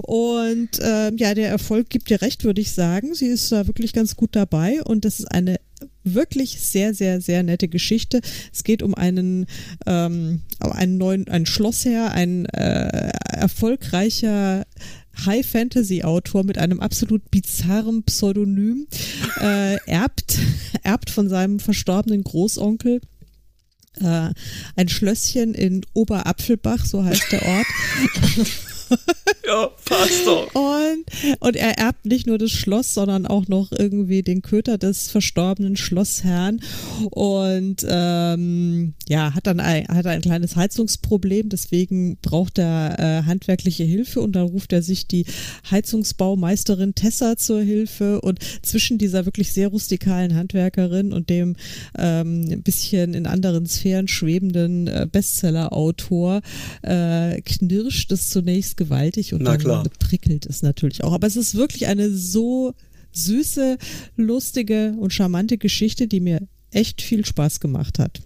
[0.03, 3.13] Und ähm, ja, der Erfolg gibt dir recht, würde ich sagen.
[3.13, 5.57] Sie ist da wirklich ganz gut dabei und das ist eine
[6.03, 8.21] wirklich sehr, sehr, sehr nette Geschichte.
[8.53, 9.45] Es geht um einen,
[9.85, 14.65] ähm, einen neuen, einen Schlossherr, ein äh, erfolgreicher
[15.25, 18.87] High-Fantasy-Autor mit einem absolut bizarren Pseudonym,
[19.39, 20.39] äh, erbt,
[20.83, 23.01] erbt von seinem verstorbenen Großonkel
[24.01, 24.29] äh,
[24.75, 27.67] ein Schlösschen in Oberapfelbach, so heißt der Ort.
[29.45, 30.55] Ja, passt doch.
[30.55, 35.11] Und, und er erbt nicht nur das Schloss, sondern auch noch irgendwie den Köter des
[35.11, 36.61] verstorbenen Schlossherrn.
[37.11, 43.83] Und ähm, ja, hat dann ein, hat ein kleines Heizungsproblem, deswegen braucht er äh, handwerkliche
[43.83, 45.25] Hilfe und dann ruft er sich die
[45.69, 48.21] Heizungsbaumeisterin Tessa zur Hilfe.
[48.21, 51.57] Und zwischen dieser wirklich sehr rustikalen Handwerkerin und dem
[51.97, 56.41] ähm, ein bisschen in anderen Sphären schwebenden äh, Bestseller-Autor
[56.81, 59.83] äh, knirscht es zunächst gewaltig und Na dann klar.
[59.99, 61.13] prickelt es natürlich auch.
[61.13, 62.73] Aber es ist wirklich eine so
[63.11, 63.77] süße,
[64.17, 68.21] lustige und charmante Geschichte, die mir echt viel Spaß gemacht hat.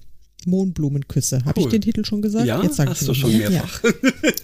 [0.46, 1.44] Mohnblumenküsse.
[1.46, 1.72] Habe ich Cool.
[1.74, 2.46] den Titel schon gesagt?
[2.46, 3.50] Ja, Jetzt sag hast ich du schon mal.
[3.50, 3.84] mehrfach.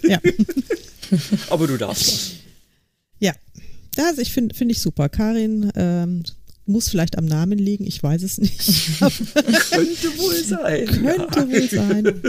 [0.02, 0.10] Ja.
[0.10, 0.20] ja.
[1.50, 2.32] Aber du darfst das.
[3.20, 3.32] Ja,
[3.96, 5.08] Ja, also ich finde finde ich super.
[5.08, 6.22] Karin ähm,
[6.66, 8.58] muss vielleicht am Namen liegen, ich weiß es nicht.
[9.00, 10.86] Könnte wohl sein.
[10.86, 12.22] Könnte wohl sein.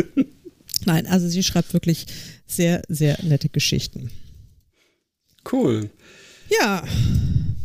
[0.86, 2.06] Nein, also sie schreibt wirklich
[2.48, 4.12] sehr, sehr nette Geschichten.
[5.52, 5.90] Cool.
[6.50, 6.84] Ja,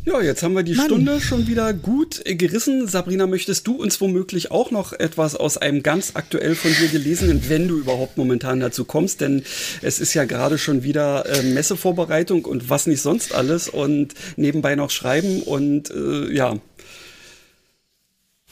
[0.07, 0.87] Ja, jetzt haben wir die Mann.
[0.87, 2.89] Stunde schon wieder gut gerissen.
[2.89, 7.49] Sabrina, möchtest du uns womöglich auch noch etwas aus einem ganz aktuell von dir gelesenen,
[7.51, 9.21] wenn du überhaupt momentan dazu kommst?
[9.21, 9.43] Denn
[9.83, 14.75] es ist ja gerade schon wieder äh, Messevorbereitung und was nicht sonst alles und nebenbei
[14.75, 16.59] noch schreiben und äh, ja.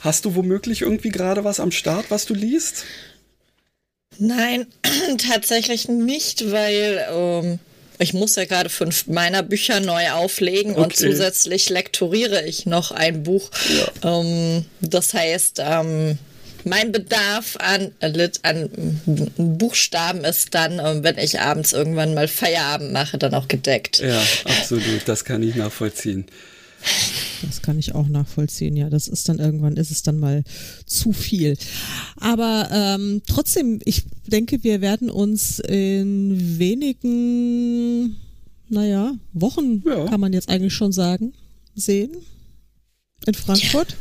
[0.00, 2.84] Hast du womöglich irgendwie gerade was am Start, was du liest?
[4.18, 4.66] Nein,
[5.30, 7.58] tatsächlich nicht, weil ähm,
[7.98, 11.10] ich muss ja gerade fünf meiner Bücher neu auflegen und Okay.
[11.10, 13.50] zusätzlich lektoriere ich noch ein Buch.
[14.04, 16.18] Ähm, das heißt, ähm,
[16.64, 17.92] mein Bedarf an,
[18.42, 18.70] an
[19.36, 24.00] Buchstaben ist dann, ähm, wenn ich abends irgendwann mal Feierabend mache, dann auch gedeckt.
[24.00, 25.02] Ja, absolut.
[25.06, 26.26] Das kann ich nachvollziehen.
[27.42, 28.76] Das kann ich auch nachvollziehen.
[28.76, 30.42] Ja, das ist dann irgendwann ist es dann mal
[30.86, 31.56] zu viel.
[32.16, 38.16] Aber ähm, trotzdem, ich denke, wir werden uns in wenigen,
[38.68, 40.06] naja, Wochen, Ja.
[40.06, 41.32] kann man jetzt eigentlich schon sagen,
[41.74, 42.10] sehen.
[43.26, 43.90] In Frankfurt.
[43.92, 43.96] Ja,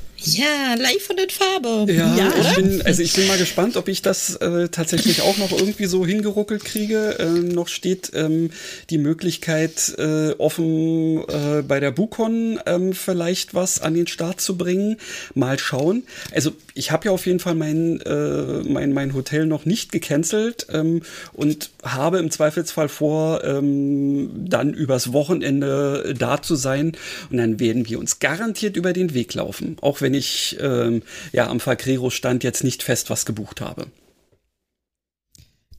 [0.76, 1.92] live von den Farbe.
[1.92, 5.38] Ja, Ja, ich bin, also ich bin mal gespannt, ob ich das äh, tatsächlich auch
[5.38, 7.18] noch irgendwie so hingeruckelt kriege.
[7.20, 8.52] Äh, noch steht ähm,
[8.90, 14.58] die Möglichkeit äh, offen, äh, bei der Bukon ähm, vielleicht was an den Start zu
[14.58, 14.98] bringen.
[15.34, 16.04] Mal schauen.
[16.34, 20.68] Also ich habe ja auf jeden Fall mein, äh, mein, mein Hotel noch nicht gecancelt
[20.72, 21.02] ähm,
[21.34, 26.94] und habe im Zweifelsfall vor, ähm, dann übers Wochenende da zu sein.
[27.30, 29.78] Und dann werden wir uns garantiert über den Weg laufen.
[29.82, 31.02] Auch wenn ich ähm,
[31.34, 33.88] ja am Fakrero-Stand jetzt nicht fest was gebucht habe.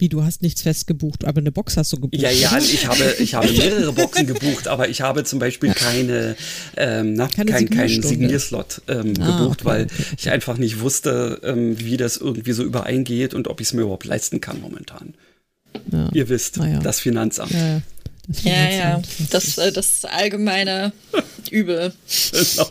[0.01, 2.23] Wie, du hast nichts festgebucht, aber eine Box hast du gebucht.
[2.23, 6.37] Ja, ja, ich habe, ich habe mehrere Boxen gebucht, aber ich habe zum Beispiel keine,
[6.77, 8.01] ähm, na, Keine kein, keinen.
[8.03, 12.53] Signierslot ähm, Ah, gebucht, okay, weil okay, ich einfach nicht wusste, ähm, wie das irgendwie
[12.53, 15.15] so übereingeht und ob ich es mir überhaupt leisten kann momentan.
[15.91, 16.09] Ja.
[16.15, 16.79] Ihr wisst, Ah, ja.
[16.79, 17.51] das Finanzamt.
[17.51, 17.83] Ja.
[18.29, 20.93] Das Ja, ja, das, äh, das allgemeine
[21.51, 21.95] Übel.
[22.31, 22.69] Genau.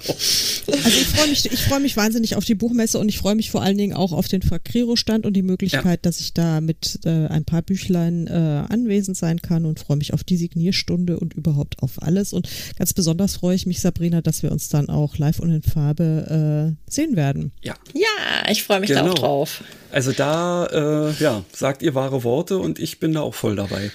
[0.68, 3.50] Also ich freue mich, ich freue mich wahnsinnig auf die Buchmesse und ich freue mich
[3.50, 7.28] vor allen Dingen auch auf den Fakriro-Stand und die Möglichkeit, dass ich da mit äh,
[7.28, 8.32] ein paar Büchlein äh,
[8.72, 12.34] anwesend sein kann und freue mich auf die Signierstunde und überhaupt auf alles.
[12.34, 12.48] Und
[12.78, 16.76] ganz besonders freue ich mich, Sabrina, dass wir uns dann auch live und in Farbe
[16.88, 17.52] äh, sehen werden.
[17.64, 17.74] Ja.
[17.96, 19.14] Ja, ich freue mich da Genau.
[19.14, 19.64] auch drauf.
[19.92, 20.66] Also da,
[21.10, 23.90] äh, ja, sagt ihr wahre Worte und ich bin da auch voll dabei.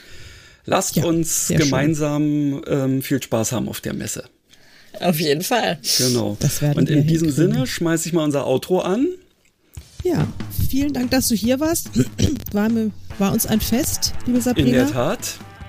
[0.64, 4.24] Lasst Ja, uns gemeinsam ähm, viel Spaß haben auf der Messe.
[5.01, 5.78] Auf jeden Fall.
[5.98, 6.36] Genau.
[6.40, 7.52] Das werden und in diesem hinkriegen.
[7.55, 9.09] Sinne schmeiße ich mal unser Outro an.
[10.05, 10.26] Ja,
[10.68, 11.90] vielen Dank, dass du hier warst.
[12.52, 14.70] War, mir, war uns ein Fest, liebe In Sabrina.
[14.84, 15.18] der Tat.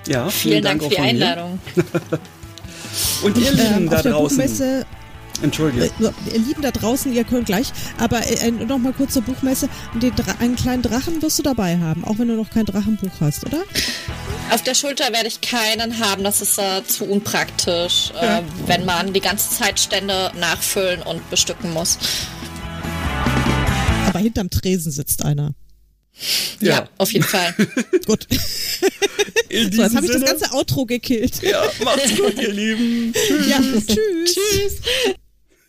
[0.06, 1.00] Ja, Vielen Dank auch für die.
[1.02, 1.58] Einladung.
[3.24, 4.36] Und ihr Lieben Ähm, da draußen.
[4.36, 4.84] Buchmesse
[5.42, 5.86] Entschuldige.
[5.86, 5.90] Äh,
[6.32, 9.68] ihr Lieben da draußen, ihr könnt gleich, aber äh, noch mal kurz zur Buchmesse.
[10.00, 13.10] Den Dra einen kleinen Drachen wirst du dabei haben, auch wenn du noch kein Drachenbuch
[13.20, 13.62] hast, oder?
[14.50, 18.38] Auf der Schulter werde ich keinen haben, das ist äh, zu unpraktisch, Ja.
[18.38, 21.98] äh, wenn man die ganze Zeit Stände nachfüllen und bestücken muss.
[24.06, 25.54] Aber hinterm Tresen sitzt einer.
[26.60, 27.52] Ja, auf jeden Fall.
[28.06, 28.28] Gut.
[29.48, 31.42] In So, jetzt habe ich das ganze Outro gekillt.
[31.42, 33.12] ja, macht's gut, ihr Lieben.
[33.48, 33.86] Ja, tschüss.
[34.34, 35.16] Tschüss.